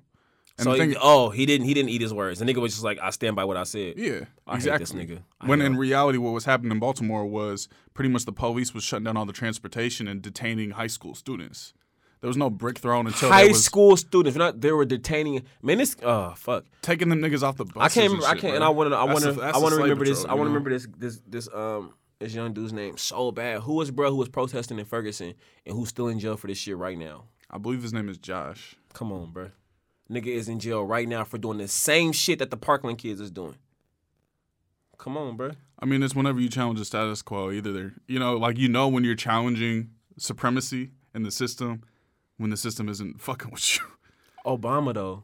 [0.58, 2.40] And so thing, he, oh, he didn't he didn't eat his words.
[2.40, 3.94] The nigga was just like, I stand by what I said.
[3.98, 4.80] yeah, I exactly.
[4.80, 5.22] this nigga.
[5.40, 8.84] I When in reality, what was happening in Baltimore was pretty much the police was
[8.84, 11.74] shutting down all the transportation and detaining high school students.
[12.22, 15.44] There was no brick thrown until high was school students, not they were detaining.
[15.62, 16.66] Man, this oh fuck.
[16.82, 17.76] taking them niggas off the bus.
[17.78, 18.26] I can't remember.
[18.26, 18.98] I can't, and I want to.
[18.98, 19.42] I want to.
[19.42, 20.26] I want to remember this.
[20.26, 20.88] I want to remember this.
[20.98, 21.22] This.
[21.28, 21.50] This.
[21.54, 21.94] Um.
[22.20, 23.62] This young dude's name so bad.
[23.62, 24.10] Who was bro?
[24.10, 25.36] Who was protesting in Ferguson
[25.68, 27.26] and who's still in jail for this shit right now?
[27.52, 28.76] I believe his name is Josh.
[28.94, 29.52] Come on, bro.
[30.10, 33.20] Nigga is in jail right now for doing the same shit that the Parkland kids
[33.20, 33.56] is doing.
[34.98, 35.52] Come on, bro.
[35.80, 38.68] I mean, it's whenever you challenge the status quo, either they're, you know, like you
[38.68, 41.84] know when you're challenging supremacy in the system,
[42.38, 43.84] when the system isn't fucking with you.
[44.46, 45.24] Obama though.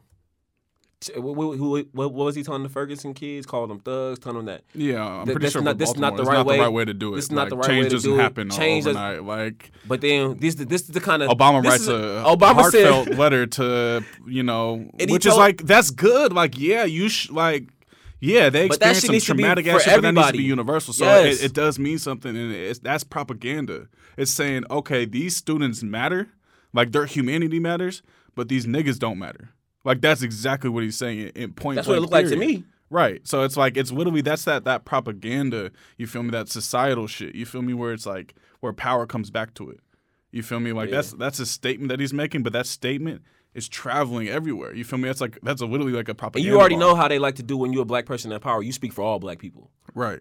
[1.16, 3.46] What, what, what, was he telling the Ferguson kids?
[3.46, 5.96] Calling them thugs, telling them that Yeah, I'm Th- pretty that's sure not- this is
[5.96, 7.16] not the right not way- the right way to do it.
[7.16, 7.90] this is not Like, the right way to do it.
[7.90, 8.22] doesn't do it.
[8.22, 9.24] happen Change does- overnight.
[9.24, 13.08] Like But then this this is the kind of Obama writes is a Obama heartfelt
[13.08, 16.32] said letter to you know, which is like that's good.
[16.32, 17.64] Like yeah, you sh- like.
[18.20, 20.94] Yeah, they experience some traumatic ass shit, but that needs to be universal.
[20.94, 21.42] So Yes.
[21.42, 23.88] it, it does mean something, and it's, that's propaganda.
[24.16, 26.28] It's saying, okay, these students matter,
[26.72, 28.02] like their humanity matters,
[28.34, 29.50] but these niggas don't matter.
[29.84, 31.76] Like that's exactly what he's saying in- in point.
[31.76, 32.64] that's what it looked like to me.
[32.90, 33.26] Right.
[33.26, 37.34] So it's like it's literally that's that that propaganda, you feel me, that societal shit.
[37.34, 39.80] You feel me where it's like where power comes back to it.
[40.30, 40.72] You feel me?
[40.72, 40.96] Like Yeah.
[40.96, 43.22] that's that's a statement that he's making, but that statement
[43.54, 44.74] is traveling everywhere.
[44.74, 45.08] You feel me?
[45.08, 46.46] That's like that's a, literally like a propaganda.
[46.48, 46.80] And you already bomb.
[46.80, 48.62] know how they like to do when you're a black person in power.
[48.62, 49.70] You speak for all black people.
[49.94, 50.20] Right.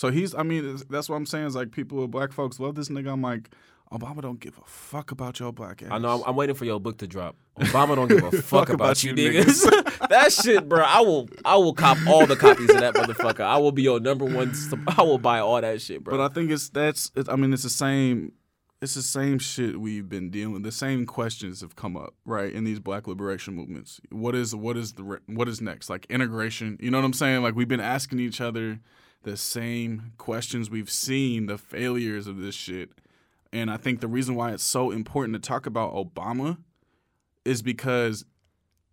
[0.00, 2.74] So he's I mean, that's what I'm saying is like people with black folks love
[2.74, 3.12] this nigga.
[3.12, 3.50] I'm like,
[3.92, 5.90] Obama don't give a fuck about your black ass.
[5.90, 6.08] I know.
[6.08, 7.36] I'm, I'm waiting for your book to drop.
[7.58, 10.08] Obama don't give a fuck, Fuck about, about you, you niggas.
[10.08, 10.82] that shit, bro.
[10.82, 11.28] I will.
[11.44, 13.40] I will cop all the copies of that motherfucker.
[13.40, 14.54] I will be your number one.
[14.88, 16.16] I will buy all that shit, bro.
[16.16, 17.12] But I think it's that's.
[17.14, 18.32] It, I mean, it's the same.
[18.80, 20.54] It's the same shit we've been dealing.
[20.54, 20.62] with.
[20.62, 24.00] The same questions have come up, right, in these Black liberation movements.
[24.08, 25.90] What is what is the what is next?
[25.90, 26.78] Like integration.
[26.80, 27.42] You know what I'm saying?
[27.42, 28.80] Like we've been asking each other
[29.22, 30.70] the same questions.
[30.70, 32.90] We've seen the failures of this shit,
[33.52, 36.58] and I think the reason why it's so important to talk about Obama
[37.44, 38.24] is because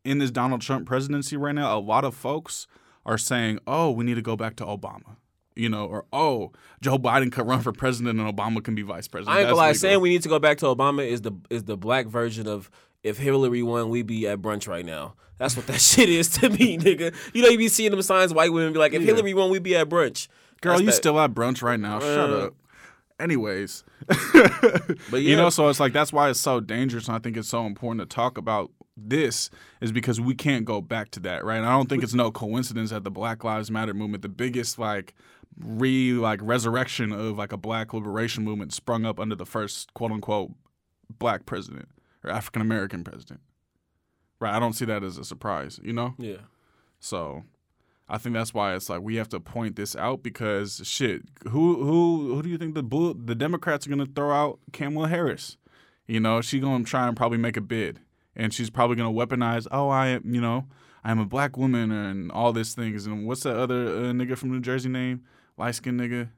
[0.03, 2.67] in this Donald Trump presidency right now, a lot of folks
[3.05, 5.17] are saying, "Oh, we need to go back to Obama."
[5.55, 9.07] You know, or oh, Joe Biden could run for president and Obama can be vice
[9.07, 9.35] president.
[9.35, 9.73] I ain't gonna lie.
[9.73, 12.69] Saying we need to go back to Obama is the is the black version of
[13.07, 15.15] if Hillary won, we'd be at brunch right now.
[15.37, 17.13] That's what that shit is to me, nigga.
[17.33, 19.07] You know, you be seeing them signs, white women be like, if Yeah.
[19.13, 20.27] Hillary won, we'd be at brunch.
[20.61, 21.99] Girl, That's you that- still at brunch right now.
[21.99, 22.53] Shut Uh, up.
[23.19, 23.83] Anyways,
[24.33, 27.35] But yeah, you know, so it's like that's why it's so dangerous, and I think
[27.35, 29.49] it's so important to talk about this
[29.81, 31.57] is because we can't go back to that, right?
[31.57, 34.77] And I don't think it's no coincidence that the Black Lives Matter movement, the biggest
[34.77, 35.15] like
[35.59, 40.11] re like resurrection of like a Black liberation movement, sprung up under the first quote
[40.11, 40.51] unquote
[41.17, 41.89] Black president
[42.23, 43.41] or African American president,
[44.39, 44.53] right?
[44.53, 46.15] I don't see that as a surprise, you know.
[46.17, 46.37] yeah.
[46.99, 47.43] So
[48.09, 51.83] I think that's why it's like we have to point this out because shit, who
[51.83, 55.57] who who do you think the bull, the Democrats are gonna throw out Kamala Harris?
[56.07, 57.99] You know, she gonna try and probably make a bid,
[58.35, 59.67] and she's probably gonna weaponize.
[59.71, 60.65] Oh, I am, you know,
[61.03, 63.05] I am a black woman and all these things.
[63.05, 65.23] And what's that other uh, nigga from New Jersey name?
[65.57, 66.29] Light skinned nigga,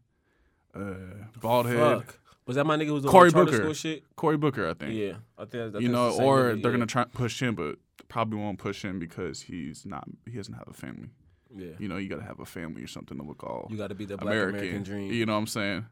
[0.75, 2.19] uh, bald head, Fuck.
[2.49, 3.57] Was that my nigga who was the Booker.
[3.57, 4.03] school shit?
[4.15, 4.95] Cory Booker, I think.
[4.95, 5.67] Yeah, I think.
[5.67, 7.75] I think you know, the or they're gonna try and push him, but
[8.07, 10.05] probably won't push him because he's not.
[10.25, 11.09] He doesn't have a family.
[11.55, 13.89] Yeah, You know, you gotta have a family or something to look all you got
[13.89, 14.59] to be the black American.
[14.61, 15.11] American, dream.
[15.11, 15.85] You know what I'm saying?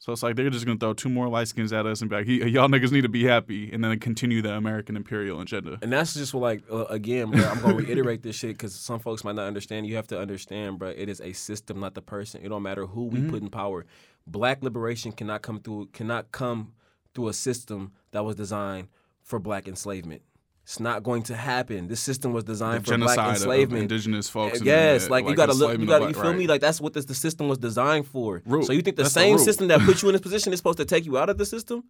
[0.00, 2.16] So it's like they're just gonna throw two more light skins at us and be
[2.16, 5.78] like, "Y'all niggas need to be happy," and then continue the American imperial agenda.
[5.82, 9.00] And that's just what, like, uh, again, bro, I'm to reiterate this shit because some
[9.00, 9.86] folks might not understand.
[9.88, 12.40] You have to understand, bro, it is a system, not the person.
[12.44, 13.30] It don't matter who we Mm-hmm.
[13.30, 13.84] put in power.
[14.26, 16.74] Black liberation cannot come through, cannot come
[17.14, 18.88] through a system that was designed
[19.22, 20.22] for black enslavement.
[20.68, 21.88] It's not going to happen.
[21.88, 23.84] This system was The designed for black enslavement.
[23.84, 24.58] indigenous folks.
[24.58, 26.46] and Yes, the- like, you gotta look, you gotta, you feel me?
[26.46, 28.42] Like that's what this, the system was designed for.
[28.44, 28.66] Root.
[28.66, 30.76] So you think the That's same system that put you in this position is supposed
[30.76, 31.84] to take you out of the system?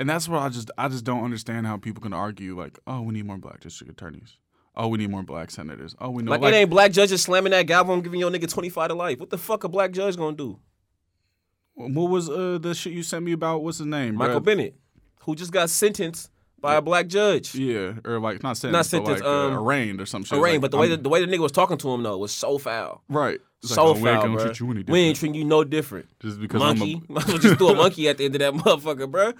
[0.00, 3.02] And that's where I just I just don't understand how people can argue like, oh,
[3.02, 4.38] we need more black district attorneys.
[4.74, 5.94] Oh, we need more black senators.
[6.00, 8.30] Oh, we know Like, like, it ain't black judges slamming that gavel and giving your
[8.30, 9.20] nigga 25 to life.
[9.20, 10.58] What the fuck a black judge gonna do?
[11.74, 13.62] what was uh, the shit you sent me about?
[13.62, 14.14] What's his name?
[14.14, 14.44] Michael bruh?
[14.44, 14.76] Bennett,
[15.20, 17.54] who just got sentenced by a black judge.
[17.54, 20.38] Yeah, or like not sentenced, Not but like sentenced, uh, um, arraigned or some shit.
[20.38, 22.02] Arraigned, Like, but the way I'm- that the way the nigga was talking to him
[22.02, 23.02] though was so foul.
[23.08, 24.52] right, It's so like, oh, we ain't foul, gonna bro.
[24.52, 26.06] treat We ain't treating you no different.
[26.20, 28.34] just because Monkey, I'm a might as well just throw a monkey at the end
[28.34, 29.32] of that motherfucker, bro.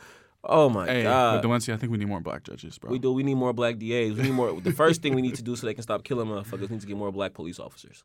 [0.48, 1.36] Oh my Hey, god.
[1.36, 2.90] but Delancey, I think we need more black judges, bro.
[2.90, 3.12] we do.
[3.12, 4.14] We need more black DAs.
[4.14, 4.60] We need more.
[4.60, 6.60] the first thing we need to do so they can stop killing motherfuckers.
[6.60, 8.04] We need to get more black police officers.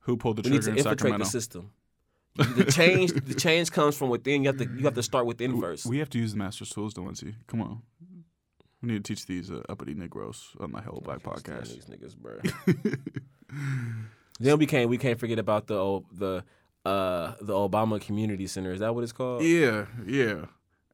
[0.00, 1.30] Who pulled the We need trigger to in infiltrate the Sacramento?
[1.30, 1.70] system.
[2.36, 4.42] The change, the change comes from within.
[4.42, 5.86] You have to, you have to start within first.
[5.86, 7.36] We have to use the master's tools, Delancey.
[7.46, 7.82] Come on.
[8.82, 11.72] We need to teach these uh, uppity Negroes on the Hella Black podcast.
[11.74, 12.38] These niggas, bro.
[14.40, 16.44] then we can't we can't forget about the o- the
[16.84, 18.72] uh the Obama Community Center.
[18.72, 19.42] Is that what it's called?
[19.42, 20.46] Yeah, yeah.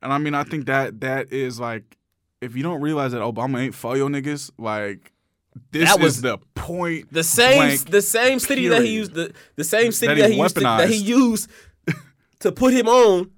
[0.03, 1.96] And I mean, I think that that is like,
[2.40, 5.12] if you don't realize that Obama ain't for your niggas, like,
[5.72, 7.12] this That is was the point.
[7.12, 10.36] The same the same city that he used the the same city That that he
[10.36, 11.50] he, used to, that he used
[12.40, 13.30] to put him on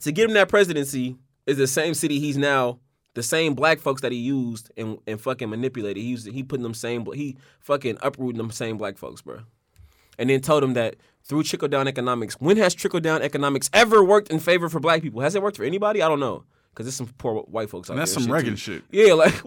[0.00, 2.78] to get him that presidency is the same city he's now
[3.14, 6.02] the same black folks that he used and, and fucking manipulated.
[6.02, 9.40] He used he put them same he fucking uprooting them same black folks, bro.
[10.18, 14.02] And then told them that through trickle down economics, when has trickle down economics ever
[14.02, 15.20] worked in favor for black people?
[15.20, 16.02] Has it worked for anybody?
[16.02, 16.44] I don't know.
[16.74, 18.22] Cause there's some poor white folks out And that's there.
[18.22, 18.82] some and Reagan shit.
[18.90, 19.42] Yeah, like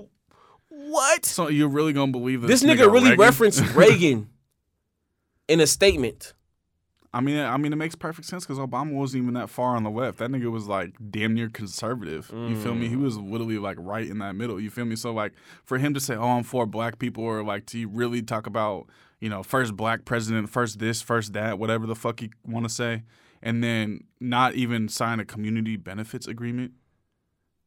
[0.90, 1.26] what?
[1.26, 4.30] So you're really gonna believe that This nigga really Reagan- referenced Reagan
[5.48, 6.34] in a statement.
[7.14, 9.84] I mean, I mean, it makes perfect sense because Obama wasn't even that far on
[9.84, 10.18] the left.
[10.18, 12.30] That nigga was like damn near conservative.
[12.34, 12.90] You feel me?
[12.90, 13.04] He mm.
[13.04, 14.60] was literally like right in that middle.
[14.60, 14.98] You feel me?
[14.98, 15.32] So like
[15.64, 18.88] for him to say, "Oh, I'm for black people," or like to really talk about,
[19.22, 22.70] you know, first black president, first this, first that, whatever the fuck you want to
[22.70, 23.04] say,
[23.42, 26.74] and then not even sign a community benefits agreement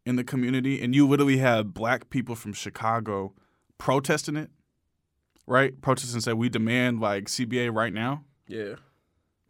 [0.08, 3.34] in the community, and you literally have black people from Chicago
[3.76, 4.50] protesting it,
[5.46, 5.80] right?
[5.80, 8.74] Protesting and say, "We demand like CBA right now." Yeah.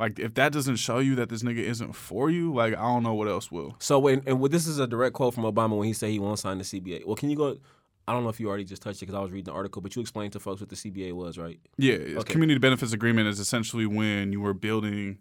[0.00, 3.02] Like if that doesn't show you that this nigga isn't for you, like I don't
[3.02, 3.76] know what else will.
[3.80, 6.18] So when and what- this is a direct quote from Obama when he said he
[6.18, 7.04] won't sign the CBA.
[7.06, 7.58] Well, can you go?
[8.06, 9.82] I don't know if you already just touched it because I was reading the article,
[9.82, 11.60] but you explained to folks what the CBA was, right?
[11.76, 12.32] Yeah, Okay.
[12.32, 15.18] community benefits agreement is essentially when you were building,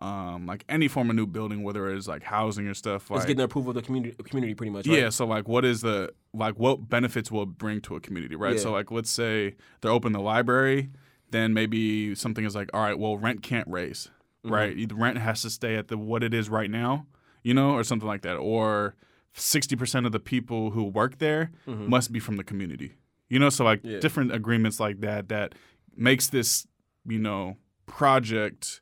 [0.00, 3.10] um, like any form of new building, whether it's like housing or stuff.
[3.10, 4.86] Like it's getting the approval of the community, community pretty much.
[4.86, 8.34] yeah, so like what is the like what benefits will it bring to a community,
[8.36, 8.58] right?
[8.58, 10.90] So like let's say they're open the library,
[11.30, 14.10] then maybe something is like, all right, well rent can't raise,
[14.44, 14.54] Mm-hmm.
[14.54, 14.88] right?
[14.88, 17.06] The rent has to stay at the what it is right now,
[17.42, 18.94] you know, or something like that, or.
[19.36, 22.92] 60% of the people who work there must be from the community.
[23.28, 23.88] You know, so like Mm-hmm.
[23.94, 23.98] Yeah.
[23.98, 25.56] different agreements like that that
[25.96, 26.68] makes this,
[27.04, 28.80] you know, project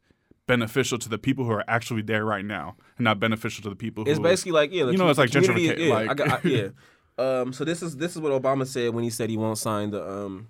[0.55, 2.67] beneficial to the people who are actually there right now
[2.99, 5.41] and not beneficial to the people It's basically like yeah, You know, it's like the
[5.41, 6.69] community is- gentrifica- Yeah, like- I got, I, yeah.
[7.19, 9.91] Um, so this is this is what Obama said when he said he won't sign
[9.91, 10.49] the um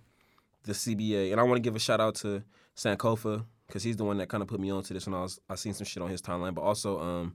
[0.62, 2.42] the CBA, and I want to give a shout out to
[2.76, 5.40] Sankofa because he's the one that kind of put me onto this when I was
[5.50, 7.34] I seen some shit on his timeline, but also um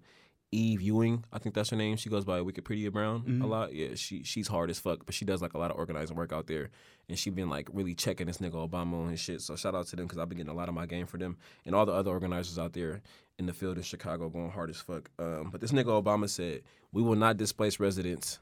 [0.51, 1.97] Eve Ewing, I think that's her name.
[1.97, 3.41] She goes by Wikipedia Brown Mm-hmm.
[3.41, 3.73] a lot.
[3.73, 6.31] Yeah, she she's hard as fuck, but she does like a lot of organizing work
[6.31, 6.69] out there,
[7.09, 9.41] and she's been like really checking this nigga Obama on his shit.
[9.41, 11.17] So shout out to them because I've been getting a lot of my game for
[11.17, 13.01] them and all the other organizers out there
[13.37, 15.09] in the field in Chicago going hard as fuck.
[15.19, 16.61] Um, but this nigga Obama said
[16.93, 18.39] we will not displace residents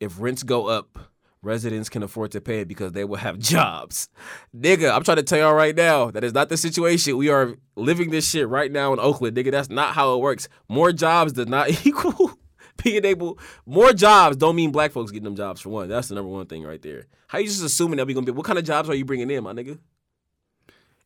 [0.00, 0.98] if rents go up.
[1.42, 4.08] Residents can afford to pay it because they will have jobs.
[4.54, 7.16] Nigga, I'm trying to tell y'all right now that is not the situation.
[7.16, 9.36] We are living this shit right now in Oakland.
[9.36, 10.48] Nigga, that's not how it works.
[10.68, 12.38] More jobs does not equal
[12.82, 13.38] being able.
[13.64, 15.88] More jobs don't mean black folks getting them jobs for one.
[15.88, 17.06] That's the number one thing right there.
[17.28, 18.32] How you just assuming that we gonna be?
[18.32, 19.78] What kind of jobs are you bringing in, my nigga?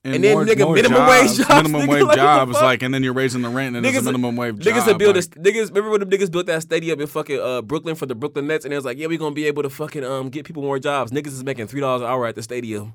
[0.05, 2.93] And, And then, more- nigga, more minimum wage jobs, minimum wage like, jobs, like, and
[2.93, 4.99] then you're raising the rent, and it's a minimum wage Niggas job.
[4.99, 5.69] build like, a, niggas.
[5.71, 8.67] Remember when the niggas built that stadium in fucking uh, Brooklyn for the Brooklyn Nets,
[8.67, 10.79] and it was like, yeah, we gonna be able to fucking um get people more
[10.79, 11.11] jobs.
[11.11, 12.93] Niggas is making three dollars an hour at the stadium,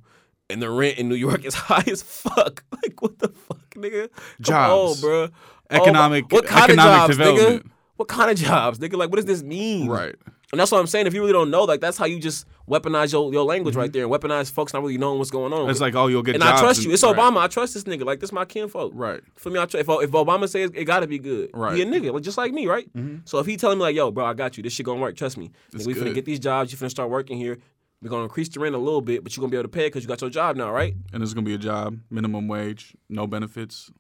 [0.51, 2.63] and the rent in New York is high as fuck.
[2.83, 4.09] Like what the fuck, nigga?
[4.11, 5.03] Come Jobs.
[5.03, 5.29] on, bro.
[5.71, 7.65] Economic- what kind economic of jobs, development.
[7.65, 7.71] nigga?
[7.97, 8.93] What kind of jobs, nigga?
[8.97, 9.87] Like what does this mean?
[9.87, 10.15] right.
[10.51, 11.05] And that's what I'm saying.
[11.07, 13.91] If you really don't know, like that's how you just weaponize your, your language right
[13.91, 15.61] there and weaponize folks not really knowing what's going on.
[15.61, 15.71] Mm-hmm.
[15.71, 16.41] It's like, oh, you'll get it.
[16.41, 16.91] and I trust you.
[16.91, 17.15] It's right.
[17.15, 17.37] Obama.
[17.37, 18.05] I trust this nigga.
[18.05, 18.91] Like this my kinfolk.
[18.95, 19.21] Right.
[19.35, 21.75] For me, I tr- if, if Obama says it gotta be good, Right.
[21.75, 22.89] He a nigga, like, just like me, right?
[23.25, 24.63] So if he telling me like, yo, bro, I got you.
[24.63, 25.15] This shit gonna work.
[25.15, 25.51] Trust me.
[25.73, 26.15] Nigga, we finna good.
[26.15, 26.71] get these jobs.
[26.71, 27.57] You finna start working here.
[28.01, 29.87] We're gonna increase the rent a little bit, but you're gonna be able to pay
[29.87, 30.93] because you got your job now, right?
[31.11, 33.91] And it's gonna be a job, minimum wage, no benefits,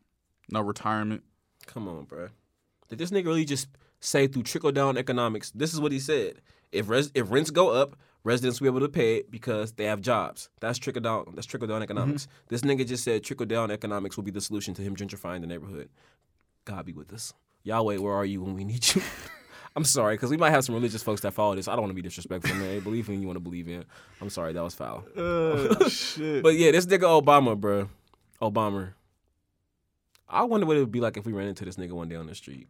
[0.51, 1.23] no retirement.
[1.65, 2.29] Come on, bro.
[2.87, 3.67] Did this nigga really just
[3.99, 5.51] say through trickle down economics?
[5.51, 6.41] This is what he said.
[6.71, 9.85] If res- if rents go up, residents will be able to pay it because they
[9.85, 10.49] have jobs.
[10.59, 11.31] That's trickle down.
[11.35, 11.83] That's trickle down mm-hmm.
[11.83, 12.27] economics.
[12.47, 15.47] This nigga just said trickle down economics will be the solution to him gentrifying the
[15.47, 15.89] neighborhood.
[16.65, 17.33] God be with us.
[17.63, 19.01] Yahweh, where are you when we need you?
[19.75, 21.67] I'm sorry, because we might have some religious folks that follow this.
[21.67, 22.79] I don't want to be disrespectful, man.
[22.83, 23.85] Believe in you want to believe in.
[24.19, 25.03] I'm sorry, that was foul.
[25.89, 26.43] shit.
[26.43, 27.87] But yeah, this nigga Obama, bro.
[28.41, 28.93] Obama.
[30.27, 32.15] I wonder what it would be like if we ran into this nigga one day
[32.15, 32.67] on the street.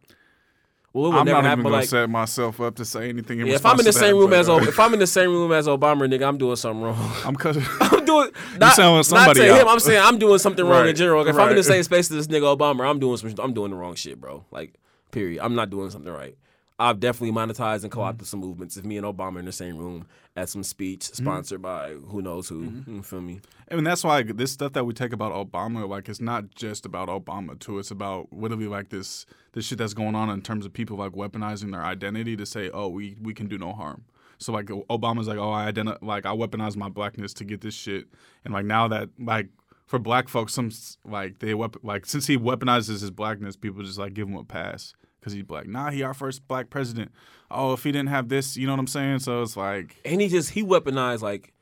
[0.92, 1.60] Well, it would I'm never not happen.
[1.60, 3.38] even gonna like, set myself up to say anything.
[3.38, 5.06] In yeah, if I'm in the same that, room as O- if I'm in the
[5.06, 7.12] same room as Obama, nigga, I'm doing something wrong.
[7.24, 7.62] I'm cutting.
[7.80, 9.68] I'm doing not, selling not to him.
[9.68, 11.26] I'm saying I'm doing something wrong in Right, general.
[11.28, 13.32] If I'm in the same space as this nigga Obama, I'm doing some.
[13.38, 14.44] I'm doing the wrong shit, bro.
[14.50, 14.74] Like,
[15.12, 15.40] period.
[15.44, 16.36] I'm not doing something right.
[16.80, 18.30] I've definitely monetized and co-opted mm.
[18.30, 18.78] some movements.
[18.78, 21.22] If me and Obama are in the same room at some speech mm-hmm.
[21.22, 22.96] sponsored by who knows who, mm-hmm.
[22.96, 23.42] you feel me?
[23.70, 26.86] I mean, that's why this stuff that we take about Obama, like, it's not just
[26.86, 27.78] about Obama too.
[27.78, 31.12] It's about literally like this this shit that's going on in terms of people like
[31.12, 34.04] weaponizing their identity to say, oh, we we can do no harm.
[34.38, 37.74] So like Obama's like, oh, I identi- like I weaponize my blackness to get this
[37.74, 38.06] shit,
[38.42, 39.48] and like now that like
[39.86, 40.70] for black folks, some
[41.04, 44.44] like they wep- like since he weaponizes his blackness, people just like give him a
[44.44, 45.66] pass because he's black.
[45.68, 47.12] Nah, he our first black president.
[47.50, 49.18] Oh, if he didn't have this, you know what I'm saying?
[49.20, 51.52] So it's like and he just he weaponized like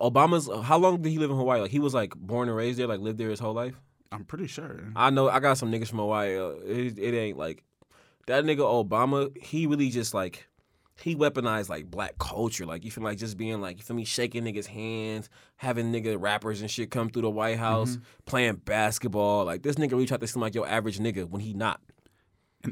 [0.00, 0.48] Obama's.
[0.64, 1.60] How long did he live in Hawaii?
[1.60, 3.80] Like he was like born and raised there, like lived there his whole life.
[4.12, 4.84] I'm pretty sure.
[4.96, 6.38] I know I got some niggas from Hawaii.
[6.38, 7.62] Uh, it, it ain't like
[8.26, 9.36] that nigga Obama.
[9.36, 10.46] He really just like
[11.00, 12.64] he weaponized like black culture.
[12.64, 16.16] Like you feel like just being like you feel me shaking niggas hands, having nigga
[16.18, 18.02] rappers and shit come through the White House, Mm-hmm.
[18.26, 19.44] playing basketball.
[19.44, 21.80] Like this nigga really tried to seem like your average nigga when he not.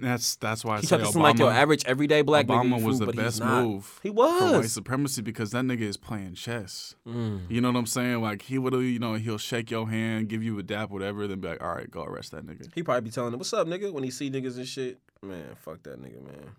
[0.02, 2.46] And that's that's why I He say to Obama, like your average everyday black.
[2.46, 4.00] Obama was the best move.
[4.02, 6.94] He was for white supremacy because that nigga is playing chess.
[7.06, 7.50] Mm.
[7.50, 8.20] You know what I'm saying?
[8.20, 11.40] Like he would, you know, he'll shake your hand, give you a dap, whatever, then
[11.40, 12.68] be like, all right, go arrest that nigga.
[12.74, 14.98] He probably be telling him, "What's up, nigga?" When he see niggas and shit.
[15.22, 16.50] Man, fuck that nigga, man.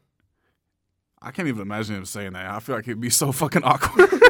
[1.21, 2.45] I can't even imagine him saying that.
[2.45, 4.10] I feel like it'd be so fucking awkward.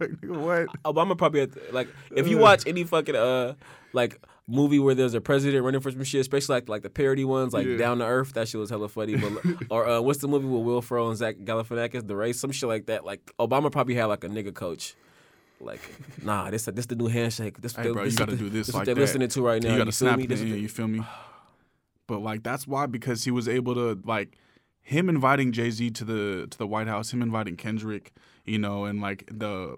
[0.00, 0.66] Like, what?
[0.84, 3.54] Obama probably had to, like if you watch any fucking uh
[3.92, 7.24] like movie where there's a president running for some shit, especially like like the parody
[7.24, 7.76] ones, like Yeah.
[7.78, 9.16] Down to Earth, that shit was hella funny.
[9.16, 9.32] But
[9.70, 12.68] or uh, what's the movie with Will Ferrell and Zach Galifianakis, The Race, some shit
[12.68, 13.04] like that.
[13.04, 14.94] Like Obama probably had like a nigga coach.
[15.60, 15.80] Like,
[16.22, 17.60] nah, this this the new handshake.
[17.62, 18.94] This, Hey, they- bro, you this is gotta the- do this is like what they're
[18.96, 19.00] that.
[19.00, 19.70] listening to right now.
[19.72, 20.26] you gotta feel snap me?
[20.26, 21.00] This the- you feel me?
[22.06, 24.36] But like that's why because he was able to like
[24.82, 28.12] him inviting Jay Z to the to the White House, him inviting Kendrick,
[28.44, 29.76] you know, and like the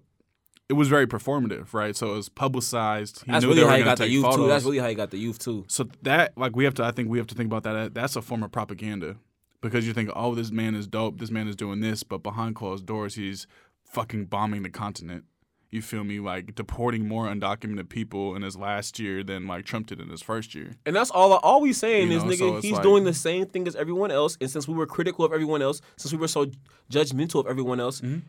[0.69, 1.95] it was very performative, right?
[1.95, 3.25] So it was publicized.
[3.25, 4.47] He That's really how he got the youth too.
[4.49, 5.65] That's really how he got the youth too.
[5.69, 8.17] So that like we have to I think we have to think about that that's
[8.17, 9.17] a form of propaganda
[9.61, 12.55] because you think oh this man is dope this man is doing this but behind
[12.57, 13.47] closed doors he's
[13.85, 15.25] fucking bombing the continent
[15.71, 19.87] you feel me like deporting more undocumented people in his last year than like Trump
[19.89, 21.33] did in his first year And that's all.
[21.35, 23.75] All we saying You is, know, nigga, so he's like- doing the same thing as
[23.75, 24.39] everyone else.
[24.41, 26.47] And since we were critical of everyone else, since we were so
[26.91, 28.21] judgmental of everyone else, Mm-hmm.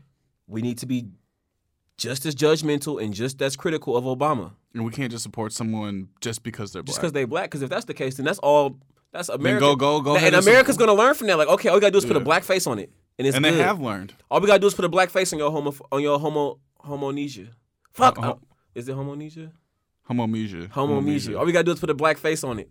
[0.47, 1.05] we need to be
[1.97, 4.51] just as judgmental and just as critical of Obama.
[4.73, 7.45] and we can't just support someone just because they're Just because they're black.
[7.45, 8.77] Because if that's the case, then that's all.
[9.11, 9.61] That's America.
[9.61, 11.37] go- go- go ahead And America's gonna learn from that.
[11.37, 13.35] Like, okay, all we gotta do is put a black face on it, and it's
[13.35, 13.53] and good.
[13.55, 15.73] they have learned All we gotta do is put a black face on your homo
[15.91, 17.47] on your homo homonesia.
[17.93, 18.19] Fuck.
[18.19, 18.35] Uh,
[18.75, 19.51] is it homonesia?
[20.09, 21.37] homomesia Homonesia.
[21.39, 22.69] All we gotta do is put a black face on it.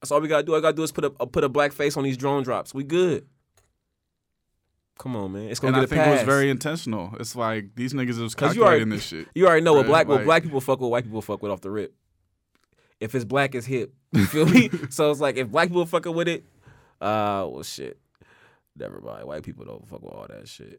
[0.00, 0.52] That's all we gotta do.
[0.52, 2.74] All we gotta do is put a put a black face on these drone drops.
[2.74, 3.26] We good.
[5.00, 5.44] Come on, man.
[5.48, 8.20] It's gonna and I get a think it was very intentional it's like these niggas
[8.20, 10.60] was 'Cause you already- this shit You already know what Right, black what black people
[10.60, 11.94] fuck with, white people fuck with off the rip.
[13.00, 13.94] If it's black, it's hip.
[14.12, 14.68] You feel me?
[14.90, 16.44] so it's like if black people fucking with it,
[17.00, 17.98] uh, well, shit.
[18.80, 19.26] Never mind.
[19.26, 20.74] White people don't fuck with all that shit.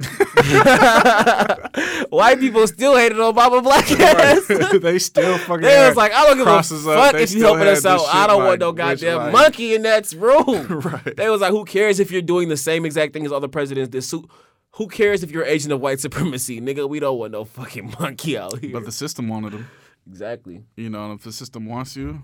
[2.12, 4.48] White people still hated Obama black ass.
[4.82, 7.86] they still fucking They was like, I don't give a fuck if you helping us
[7.86, 8.02] out.
[8.12, 10.80] I don't want no goddamn like- monkey in that room.
[10.80, 13.48] right They was like, who cares if you're doing the same exact thing as other
[13.48, 13.92] presidents?
[13.92, 14.28] This suit.
[14.76, 16.90] Who cares if you're agent of white supremacy, nigga?
[16.90, 18.72] We don't want no fucking monkey out here.
[18.74, 19.70] but the system wanted them
[20.10, 20.64] Exactly.
[20.76, 22.24] You know, and if the system wants you,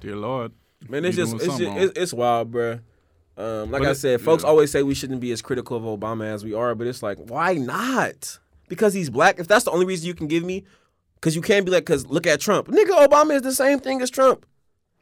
[0.00, 0.52] dear Lord.
[0.90, 2.80] Man, it's just it's just, it's, it's wild, bruh.
[3.36, 4.50] Um, like But I it- said, folks yeah.
[4.50, 7.18] always say we shouldn't be as critical of Obama as we are, but it's like,
[7.18, 8.38] why not?
[8.68, 9.38] Because he's black.
[9.38, 10.64] If that's the only reason you can give me,
[11.16, 13.06] because you can't be like, because look at Trump, nigga.
[13.06, 14.44] Obama is the same thing as Trump.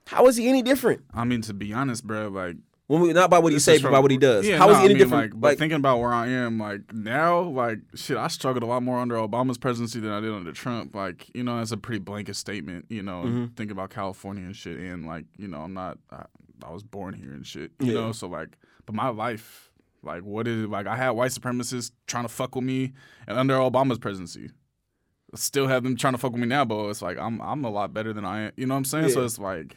[0.06, 1.02] How is he any different?
[1.14, 2.56] I mean, to be honest, bro, like
[2.88, 4.44] When we not by what he says, but by what he does.
[4.46, 5.32] Yeah, How is no, he any I mean, different?
[5.34, 8.82] Like, but thinking about where I am, like now, like shit, I struggled a lot
[8.82, 10.94] more under Obama's presidency than I did under Trump.
[10.96, 12.86] Like, you know, that's a pretty blanket statement.
[12.88, 13.44] You know, Mm-hmm.
[13.56, 16.24] thinking about California and shit, and like, you know, I'm not, I,
[16.64, 17.72] I was born here and shit.
[17.80, 17.86] Yeah.
[17.86, 19.70] You know, so like, but my life,
[20.02, 20.86] like, what is like?
[20.86, 22.92] I had white supremacists trying to fuck with me,
[23.26, 24.50] and under Obama's presidency.
[25.32, 27.64] I Still have them trying to fuck with me now, but it's like I'm I'm
[27.64, 28.52] a lot better than I am.
[28.56, 29.10] You know what I'm saying?
[29.10, 29.76] So it's like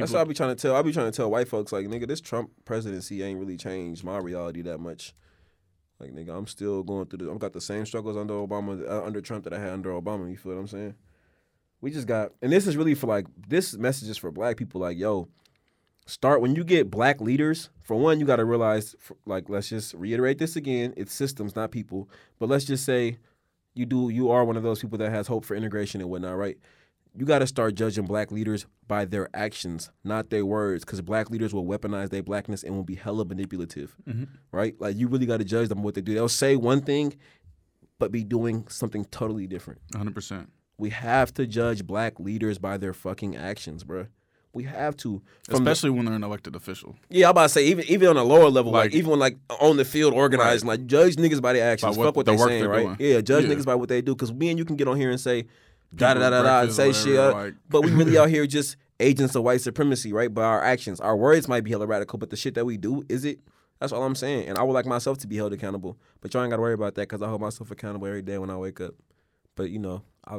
[0.00, 0.74] That's what I be trying to tell.
[0.74, 4.04] I be trying to tell white folks like, nigga, this Trump presidency ain't really changed
[4.04, 5.14] my reality that much.
[6.00, 7.30] Like, nigga, I'm still going through the.
[7.30, 10.30] I've got the same struggles under Obama, uh, under Trump that I had under Obama.
[10.30, 10.94] You feel what I'm saying?
[11.80, 14.80] We just got, and this is really for like this message is for black people.
[14.80, 15.28] Like, yo,
[16.06, 17.70] start when you get black leaders.
[17.82, 18.94] For one, you got to realize,
[19.26, 20.94] like, let's just reiterate this again.
[20.96, 22.08] It's systems, not people.
[22.38, 23.18] But let's just say
[23.74, 26.36] you do, you are one of those people that has hope for integration and whatnot,
[26.36, 26.58] right?
[27.14, 31.30] you got to start judging black leaders by their actions, not their words, because black
[31.30, 34.24] leaders will weaponize their blackness and will be hella manipulative, mm-hmm.
[34.50, 34.74] right?
[34.80, 36.14] Like you really got to judge them what they do.
[36.14, 37.16] They'll say one thing,
[37.98, 39.80] but be doing something totally different.
[39.92, 40.14] 100.
[40.14, 44.08] percent We have to judge black leaders by their fucking actions, bruh.
[44.54, 46.94] We have to, From the- Especially when they're an elected official.
[47.08, 49.18] yeah, I'm about to say even even on a lower level, like, Like- even when
[49.18, 51.96] like on the field organizing, like judge niggas by their actions.
[51.96, 52.98] what- Fuck what the they work saying, they're right?
[52.98, 53.12] doing.
[53.12, 53.54] Yeah, judge Yeah.
[53.54, 54.14] niggas by what they do.
[54.14, 55.46] Because me and you can get on here and say
[55.94, 58.46] da da da da da and say whatever, shit, like- but we really out here
[58.46, 60.32] just agents of white supremacy, right?
[60.32, 63.04] By our actions, our words might be hella radical, but the shit that we do
[63.08, 63.40] is it.
[63.80, 64.48] That's all I'm saying.
[64.48, 66.74] And I would like myself to be held accountable, but y'all ain't got to worry
[66.74, 68.94] about that because I hold myself accountable every day when I wake up.
[69.56, 70.38] But you know, I,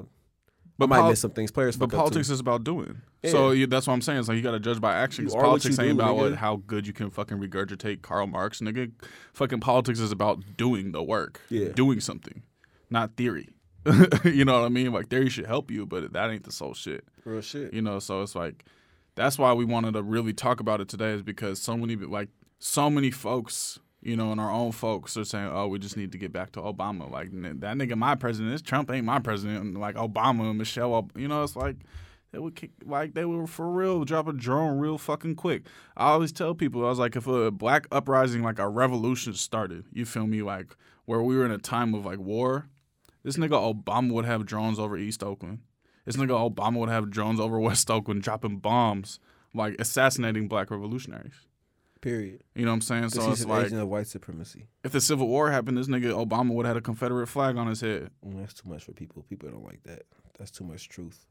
[0.78, 1.52] But I might poli- miss some things.
[1.52, 3.02] Players, But politics is about doing.
[3.30, 4.20] So you, that's what I'm saying.
[4.20, 5.34] It's like you got to judge by actions.
[5.34, 8.92] You Politics ain't do, about what, how good you can fucking regurgitate Karl Marx, nigga.
[9.34, 11.40] Fucking politics is about doing the work.
[11.50, 11.70] Yeah.
[11.70, 12.44] Doing something,
[12.90, 13.50] not theory.
[14.24, 14.92] you know what I mean?
[14.94, 17.06] Like theory should help you, but that ain't the sole shit.
[17.26, 17.74] real shit.
[17.74, 18.66] You know, so it's like
[19.16, 22.30] that's why we wanted to really talk about it today is because so many like
[22.60, 26.12] so many folks, you know, and our own folks are saying, "Oh, we just need
[26.12, 28.54] to get back to Obama." Like that nigga, my president.
[28.54, 29.64] This Trump ain't my president.
[29.64, 31.78] And, like Obama and Michelle, you know, it's like
[32.32, 35.64] they would kick, like they were for real drop a drone real fucking quick.
[35.96, 39.86] I always tell people, I was like, if a black uprising, like a revolution started,
[39.94, 42.68] you feel me, like where we were in a time of like war,
[43.24, 45.60] this nigga Obama would have drones over East Oakland.
[46.06, 49.20] This nigga Obama would have drones over West Oakland dropping bombs,
[49.54, 51.48] like assassinating black revolutionaries.
[52.04, 52.44] Period.
[52.54, 53.10] You know what I'm saying?
[53.12, 54.68] So he's it's an like agent of white supremacy.
[54.84, 57.68] if the Civil War happened, this nigga Obama would have had a Confederate flag on
[57.68, 58.10] his head.
[58.28, 59.24] Mm, that's too much for people.
[59.30, 60.02] People don't like that.
[60.38, 61.26] That's too much truth.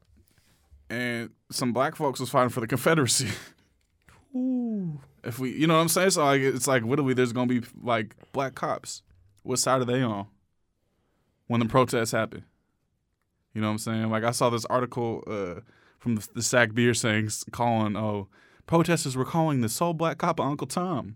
[0.89, 3.27] And some black folks was fighting for the Confederacy.
[4.35, 4.99] Ooh.
[5.23, 6.09] If we, you know what I'm saying?
[6.09, 9.03] So like, it's like literally, there's gonna be like black cops.
[9.43, 10.25] What side are they on
[11.45, 12.45] when the protests happen?
[13.53, 14.09] You know what I'm saying?
[14.09, 15.61] Like I saw this article uh,
[15.99, 18.27] from the, the Sac Bee saying, calling, oh,
[18.67, 21.15] protesters were calling the sole black cop Uncle Tom.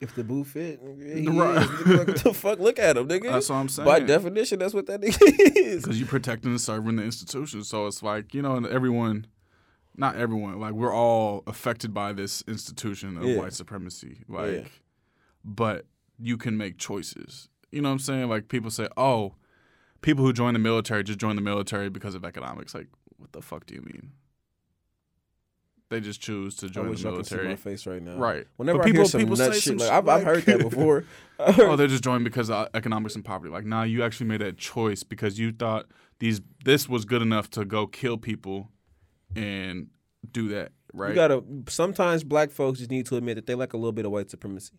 [0.00, 0.80] If the boo fit,
[1.14, 1.62] he Right.
[1.62, 2.22] is.
[2.24, 2.58] The fuck?
[2.58, 3.30] Look at him, nigga.
[3.30, 3.86] That's what I'm saying.
[3.86, 5.16] By definition, that's what that nigga
[5.56, 5.82] is.
[5.82, 7.62] because you're protecting and serving the institution.
[7.62, 9.26] So it's like you know, and everyone,
[9.96, 13.38] not everyone, like we're all affected by this institution of Yeah.
[13.38, 14.24] white supremacy.
[14.28, 14.64] Like, Yeah.
[15.44, 15.86] but
[16.18, 17.48] you can make choices.
[17.70, 18.28] You know what I'm saying?
[18.28, 19.34] Like people say, oh,
[20.00, 22.74] people who join the military just join the military because of economics.
[22.74, 22.88] Like,
[23.18, 24.10] what the fuck do you mean?
[25.92, 27.56] They just choose to I join wish the y'all could see my military.
[27.74, 28.16] face right now.
[28.16, 28.46] Right.
[28.56, 30.24] Whenever But I people- hear some people nut say shit, some like shit I've, I've
[30.24, 31.04] heard that before.
[31.38, 33.52] Oh, they're just joined because of economics and poverty.
[33.52, 35.86] Like, nah, you actually made that choice because you thought
[36.18, 38.70] these this was good enough to go kill people
[39.36, 39.88] and
[40.30, 41.10] do that, right?
[41.10, 41.44] You gotta.
[41.68, 44.30] Sometimes black folks just need to admit that they like a little bit of white
[44.30, 44.74] supremacy.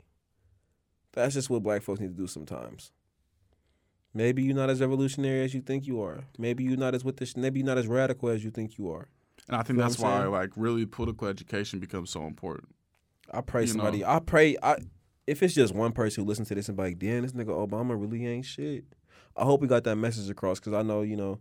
[1.13, 2.91] That's just what black folks need to do sometimes.
[4.15, 6.23] Maybe you're not as revolutionary as you think you are.
[6.37, 7.35] Maybe you're not as with this.
[7.35, 9.09] Maybe you're not as radical as you think you are.
[9.47, 12.69] And I think know that's why like really political education becomes so important.
[13.31, 13.99] I pray You somebody.
[13.99, 14.07] know.
[14.09, 14.55] I pray.
[14.61, 14.77] I
[15.27, 17.47] if it's just one person who listens to this and be like, "Damn, this nigga
[17.67, 18.85] Obama really ain't shit."
[19.35, 21.39] I hope we got that message across because I know you know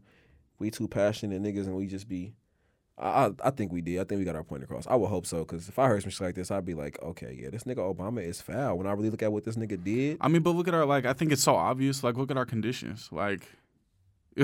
[0.59, 2.35] we too passionate niggas and we just be.
[2.99, 3.99] I, I think we did.
[4.01, 4.87] I think we got our point across.
[4.87, 7.03] I would hope so because if I heard some shit like this, I'd be like,
[7.03, 8.79] okay, yeah, this nigga Obama is foul.
[8.79, 10.85] When I really look at what this nigga did, I mean, but look at our
[10.85, 12.05] like I think it's so obvious.
[12.05, 13.09] Like look at our conditions.
[13.11, 13.49] Like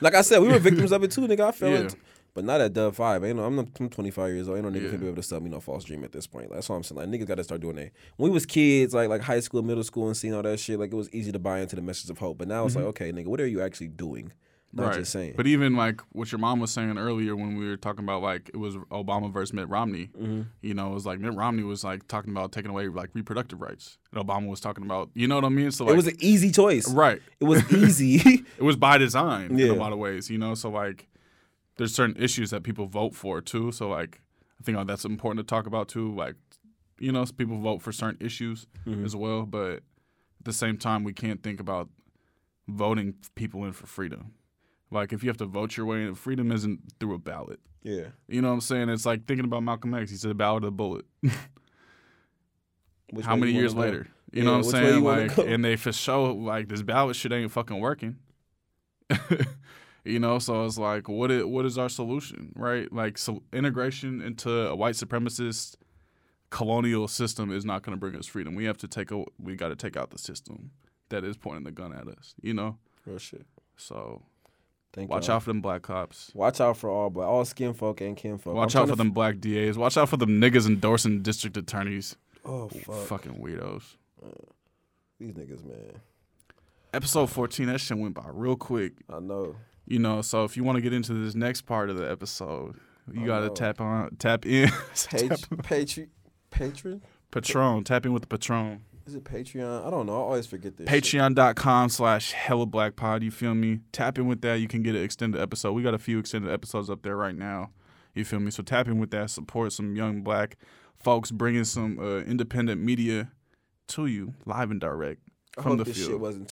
[0.00, 1.40] like I said, we were victims of it too, nigga.
[1.40, 1.78] I feel Yeah.
[1.80, 1.94] it,
[2.38, 3.24] but not at Dub Five.
[3.24, 3.66] Ain't no, I'm not.
[3.80, 4.58] I'm 25 years old.
[4.58, 4.90] Ain't no nigga Yeah.
[4.90, 6.50] can be able to sell me no false dream at this point.
[6.52, 6.98] That's what I'm saying.
[7.00, 7.90] Like niggas got to start doing that.
[8.16, 10.78] When we was kids, like like high school, middle school, and seeing all that shit,
[10.78, 12.38] like it was easy to buy into the message of hope.
[12.38, 12.84] But now it's Mm-hmm.
[12.84, 14.32] like, okay, nigga, what are you actually doing?
[14.70, 15.32] Not just saying.
[15.34, 18.50] But even like what your mom was saying earlier when we were talking about like
[18.52, 20.10] it was Obama versus Mitt Romney.
[20.14, 20.42] Mm-hmm.
[20.60, 23.62] You know, it was like Mitt Romney was like talking about taking away like reproductive
[23.62, 25.70] rights, and Obama was talking about you know what I mean.
[25.70, 26.86] So like, it was an easy choice.
[26.92, 27.20] right.
[27.40, 28.44] It was easy.
[28.58, 30.28] It was by design in a lot of ways.
[30.28, 31.08] You know, so like
[31.78, 33.72] there's certain issues that people vote for too.
[33.72, 34.20] So like
[34.60, 36.14] I think uh, that's important to talk about too.
[36.14, 36.34] Like
[37.00, 39.04] you know, people vote for certain issues Mm-hmm.
[39.04, 39.82] as well, but at
[40.44, 41.88] the same time, we can't think about
[42.68, 44.32] voting people in for freedom.
[44.90, 47.60] Like if you have to vote your way in, freedom isn't through a ballot.
[47.82, 48.06] yeah.
[48.28, 48.88] You know what I'm saying?
[48.88, 50.10] It's like thinking about Malcolm X.
[50.10, 51.04] He said, "Ballot of the bullet."
[53.12, 53.80] Which How many years go?
[53.80, 54.08] later?
[54.32, 55.04] You Yeah, know what I'm saying?
[55.04, 58.16] Like, and they for sure like this ballot shit ain't fucking working.
[60.08, 62.92] you know, so it's like, what is what is our solution, right?
[62.92, 65.76] Like, so integration into a white supremacist
[66.50, 68.54] colonial system is not going to bring us freedom.
[68.54, 70.70] We have to take a we got to take out the system
[71.10, 72.34] that is pointing the gun at us.
[72.40, 73.46] You know, Real shit.
[73.76, 74.22] so
[74.92, 75.36] Thank watch y'all.
[75.36, 76.30] out for them black cops.
[76.34, 78.54] Watch out for all black, all skin folk and kin folk.
[78.54, 79.76] Watch I'm out for them black DAs.
[79.76, 82.16] Watch out for them niggas endorsing district attorneys.
[82.44, 82.96] Oh fuck.
[83.06, 83.96] Fucking weirdos.
[84.24, 84.30] Uh,
[85.20, 86.00] these niggas, man.
[86.94, 88.92] Episode 14, that shit went by real quick.
[89.12, 89.56] I know.
[89.88, 92.76] You know, so if you want to get into this next part of the episode,
[93.12, 93.54] you Oh, gotta no.
[93.54, 94.68] tap on, tap in,
[95.12, 96.08] Page, Patreon.
[96.50, 97.02] Patron?
[97.30, 98.82] Patron, tap in with the Patron.
[99.06, 99.86] Is it Patreon?
[99.86, 100.12] I don't know.
[100.12, 100.86] I always forget this.
[100.86, 103.80] Patreon.com slash hella black pod, you feel me?
[103.92, 104.56] Tap in with that.
[104.60, 105.72] You can get an extended episode.
[105.72, 107.70] We got a few extended episodes up there right now.
[108.14, 108.50] You feel me?
[108.50, 109.30] So tap in with that.
[109.30, 110.58] Support some young black
[110.98, 113.30] folks bringing some uh, independent media
[113.88, 115.22] to you live and direct
[115.56, 116.10] I from hope the this field.
[116.10, 116.50] shit wasn't